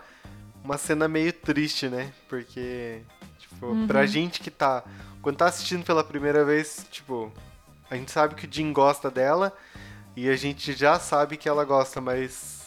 uma 0.62 0.76
cena 0.78 1.06
meio 1.06 1.32
triste, 1.32 1.88
né? 1.88 2.12
Porque, 2.28 3.00
tipo, 3.38 3.86
pra 3.86 4.06
gente 4.06 4.40
que 4.40 4.50
tá. 4.50 4.82
Quando 5.22 5.36
tá 5.36 5.46
assistindo 5.46 5.84
pela 5.84 6.04
primeira 6.04 6.44
vez, 6.44 6.86
tipo, 6.90 7.32
a 7.90 7.96
gente 7.96 8.10
sabe 8.10 8.34
que 8.34 8.46
o 8.46 8.48
Jim 8.52 8.72
gosta 8.72 9.10
dela 9.10 9.52
e 10.16 10.28
a 10.28 10.36
gente 10.36 10.72
já 10.72 10.98
sabe 10.98 11.36
que 11.36 11.48
ela 11.48 11.64
gosta, 11.64 12.00
mas 12.00 12.64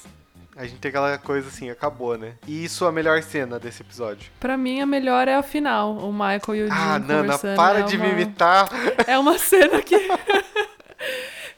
a 0.55 0.65
gente 0.65 0.79
tem 0.79 0.89
aquela 0.89 1.17
coisa 1.19 1.49
assim, 1.49 1.69
acabou, 1.69 2.17
né? 2.17 2.33
E 2.47 2.65
isso 2.65 2.83
é 2.83 2.87
a 2.87 2.91
melhor 2.91 3.21
cena 3.21 3.59
desse 3.59 3.83
episódio. 3.83 4.31
Pra 4.39 4.57
mim, 4.57 4.81
a 4.81 4.87
melhor 4.87 5.27
é 5.27 5.35
a 5.35 5.43
final, 5.43 5.95
o 5.97 6.11
Michael 6.11 6.55
e 6.55 6.63
o 6.63 6.65
Jim 6.65 6.71
Ah, 6.71 6.97
Nana, 6.97 7.37
para 7.37 7.79
é 7.79 7.83
de 7.83 7.95
uma... 7.95 8.05
me 8.05 8.11
imitar. 8.11 8.67
É 9.05 9.19
uma 9.19 9.37
cena 9.37 9.81
que. 9.83 9.95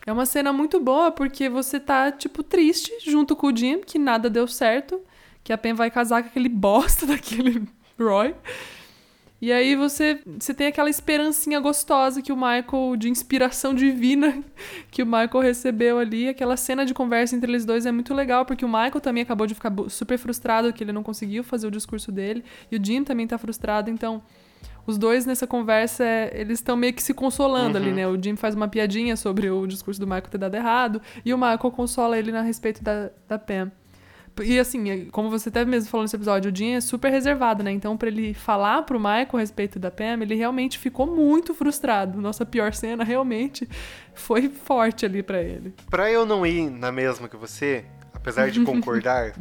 é 0.05 0.11
uma 0.11 0.25
cena 0.25 0.51
muito 0.53 0.79
boa, 0.79 1.11
porque 1.11 1.49
você 1.49 1.79
tá, 1.79 2.11
tipo, 2.11 2.43
triste 2.43 2.91
junto 3.05 3.35
com 3.35 3.47
o 3.47 3.55
Jim, 3.55 3.81
que 3.81 3.99
nada 3.99 4.29
deu 4.29 4.47
certo, 4.47 4.99
que 5.43 5.53
a 5.53 5.57
Pen 5.57 5.73
vai 5.73 5.91
casar 5.91 6.23
com 6.23 6.29
aquele 6.29 6.49
bosta 6.49 7.05
daquele 7.05 7.67
Roy. 7.99 8.33
E 9.41 9.53
aí 9.53 9.73
você, 9.73 10.19
você 10.37 10.53
tem 10.53 10.67
aquela 10.67 10.89
esperancinha 10.89 11.61
gostosa 11.61 12.21
que 12.21 12.31
o 12.31 12.35
Michael, 12.35 12.97
de 12.97 13.09
inspiração 13.09 13.73
divina, 13.73 14.43
que 14.91 15.01
o 15.01 15.05
Michael 15.05 15.39
recebeu 15.39 15.97
ali. 15.97 16.27
Aquela 16.27 16.57
cena 16.57 16.85
de 16.85 16.93
conversa 16.93 17.35
entre 17.35 17.49
eles 17.49 17.63
dois 17.63 17.85
é 17.85 17.91
muito 17.91 18.13
legal, 18.13 18.45
porque 18.45 18.65
o 18.65 18.67
Michael 18.67 18.99
também 18.99 19.23
acabou 19.23 19.47
de 19.47 19.55
ficar 19.55 19.71
super 19.87 20.17
frustrado 20.17 20.73
que 20.73 20.83
ele 20.83 20.91
não 20.91 21.03
conseguiu 21.03 21.43
fazer 21.43 21.67
o 21.67 21.71
discurso 21.71 22.11
dele. 22.11 22.43
E 22.69 22.75
o 22.75 22.83
Jim 22.83 23.03
também 23.03 23.27
tá 23.27 23.37
frustrado, 23.37 23.89
então 23.89 24.21
os 24.85 24.97
dois 24.97 25.25
nessa 25.25 25.45
conversa, 25.45 26.03
é, 26.03 26.31
eles 26.33 26.59
estão 26.59 26.75
meio 26.75 26.93
que 26.93 27.03
se 27.03 27.13
consolando 27.13 27.77
ali, 27.77 27.91
né? 27.91 28.07
O 28.07 28.21
Jim 28.21 28.35
faz 28.35 28.55
uma 28.55 28.67
piadinha 28.67 29.15
sobre 29.15 29.49
o 29.49 29.67
discurso 29.67 29.99
do 29.99 30.07
Michael 30.07 30.29
ter 30.29 30.37
dado 30.37 30.55
errado, 30.55 31.01
e 31.23 31.33
o 31.33 31.37
Michael 31.37 31.71
consola 31.71 32.17
ele 32.17 32.35
a 32.35 32.41
respeito 32.41 32.83
da, 32.83 33.09
da 33.27 33.37
Pam. 33.37 33.71
E 34.41 34.57
assim, 34.57 35.05
como 35.11 35.29
você 35.29 35.49
até 35.49 35.65
mesmo 35.65 35.89
falou 35.89 36.03
nesse 36.03 36.15
episódio, 36.15 36.51
o 36.51 36.55
Jim 36.55 36.71
é 36.71 36.81
super 36.81 37.11
reservado, 37.11 37.63
né? 37.63 37.71
Então, 37.71 37.97
pra 37.97 38.07
ele 38.07 38.33
falar 38.33 38.83
pro 38.83 38.99
Michael 38.99 39.29
a 39.33 39.39
respeito 39.39 39.77
da 39.77 39.91
Pam, 39.91 40.21
ele 40.21 40.35
realmente 40.35 40.77
ficou 40.77 41.05
muito 41.05 41.53
frustrado. 41.53 42.21
Nossa 42.21 42.45
pior 42.45 42.73
cena 42.73 43.03
realmente 43.03 43.67
foi 44.13 44.49
forte 44.49 45.05
ali 45.05 45.21
pra 45.21 45.41
ele. 45.41 45.73
Pra 45.89 46.09
eu 46.11 46.25
não 46.25 46.45
ir 46.45 46.69
na 46.69 46.91
mesma 46.91 47.27
que 47.27 47.35
você, 47.35 47.85
apesar 48.13 48.49
de 48.49 48.61
concordar, 48.63 49.33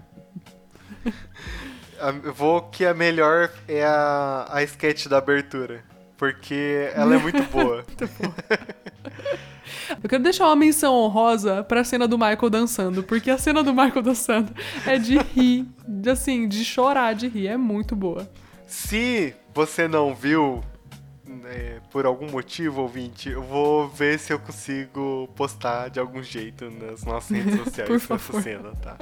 eu 2.25 2.33
vou 2.33 2.63
que 2.63 2.85
a 2.85 2.95
melhor 2.95 3.51
é 3.67 3.85
a, 3.85 4.47
a 4.51 4.63
sketch 4.63 5.07
da 5.07 5.19
abertura. 5.19 5.85
Porque 6.17 6.91
ela 6.95 7.15
é 7.15 7.19
muito 7.23 7.43
boa. 7.45 7.85
Eu 10.03 10.09
quero 10.09 10.23
deixar 10.23 10.47
uma 10.47 10.57
menção 10.57 10.95
honrosa 10.95 11.63
pra 11.63 11.85
cena 11.85 12.09
do 12.09 12.19
Michael 12.19 12.51
dançando, 12.51 13.03
porque 13.03 13.31
a 13.31 13.39
cena 13.39 13.63
do 13.63 13.73
Michael 13.73 14.03
dançando 14.03 14.53
é 14.87 14.99
de 14.99 15.19
rir, 15.19 15.67
de, 15.87 16.11
assim, 16.11 16.49
de 16.49 16.65
chorar 16.65 17.15
de 17.15 17.29
rir, 17.29 17.47
é 17.49 17.57
muito 17.57 17.95
boa. 17.95 18.29
Se 18.67 19.35
você 19.55 19.89
não 19.89 20.15
viu, 20.15 20.63
né, 21.27 21.81
por 21.91 22.05
algum 22.05 22.31
motivo, 22.31 22.83
ouvinte, 22.83 23.31
eu 23.31 23.43
vou 23.43 23.89
ver 23.89 24.19
se 24.19 24.33
eu 24.33 24.39
consigo 24.39 25.29
postar 25.35 25.89
de 25.89 25.99
algum 25.99 26.23
jeito 26.23 26.71
nas 26.71 27.05
nossas 27.05 27.31
redes 27.37 27.61
sociais 27.65 28.11
essa 28.11 28.43
cena, 28.43 28.73
tá? 28.83 28.97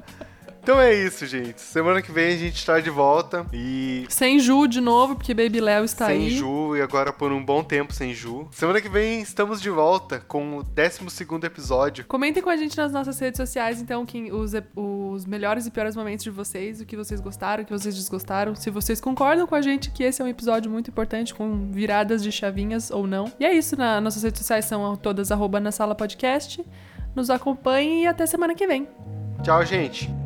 Então 0.66 0.80
é 0.80 0.92
isso, 0.92 1.24
gente. 1.26 1.60
Semana 1.60 2.02
que 2.02 2.10
vem 2.10 2.34
a 2.34 2.36
gente 2.36 2.66
tá 2.66 2.80
de 2.80 2.90
volta 2.90 3.46
e 3.52 4.04
Sem 4.08 4.40
Ju 4.40 4.66
de 4.66 4.80
novo, 4.80 5.14
porque 5.14 5.32
Baby 5.32 5.60
Léo 5.60 5.84
está 5.84 6.06
sem 6.06 6.22
aí. 6.22 6.30
Ju 6.30 6.76
e 6.76 6.82
agora 6.82 7.12
por 7.12 7.30
um 7.30 7.40
bom 7.40 7.62
tempo 7.62 7.92
sem 7.92 8.12
Ju. 8.12 8.48
Semana 8.50 8.80
que 8.80 8.88
vem 8.88 9.20
estamos 9.20 9.62
de 9.62 9.70
volta 9.70 10.18
com 10.18 10.58
o 10.58 10.64
12 10.64 11.04
episódio. 11.44 12.04
Comentem 12.06 12.42
com 12.42 12.50
a 12.50 12.56
gente 12.56 12.76
nas 12.76 12.90
nossas 12.90 13.16
redes 13.20 13.36
sociais, 13.36 13.80
então, 13.80 14.04
quem, 14.04 14.32
os, 14.32 14.54
os 14.74 15.24
melhores 15.24 15.68
e 15.68 15.70
piores 15.70 15.94
momentos 15.94 16.24
de 16.24 16.30
vocês, 16.32 16.80
o 16.80 16.84
que 16.84 16.96
vocês 16.96 17.20
gostaram, 17.20 17.62
o 17.62 17.64
que 17.64 17.72
vocês 17.72 17.94
desgostaram, 17.94 18.56
se 18.56 18.68
vocês 18.68 19.00
concordam 19.00 19.46
com 19.46 19.54
a 19.54 19.62
gente 19.62 19.92
que 19.92 20.02
esse 20.02 20.20
é 20.20 20.24
um 20.24 20.28
episódio 20.28 20.68
muito 20.68 20.90
importante, 20.90 21.32
com 21.32 21.70
viradas 21.70 22.24
de 22.24 22.32
chavinhas 22.32 22.90
ou 22.90 23.06
não. 23.06 23.32
E 23.38 23.44
é 23.44 23.54
isso, 23.54 23.76
na, 23.76 24.00
nossas 24.00 24.24
redes 24.24 24.40
sociais 24.40 24.64
são 24.64 24.96
todas 24.96 25.30
arroba 25.30 25.60
na 25.60 25.70
sala 25.70 25.94
podcast. 25.94 26.60
Nos 27.14 27.30
acompanhem 27.30 28.02
e 28.02 28.06
até 28.08 28.26
semana 28.26 28.52
que 28.52 28.66
vem. 28.66 28.88
Tchau, 29.44 29.64
gente. 29.64 30.25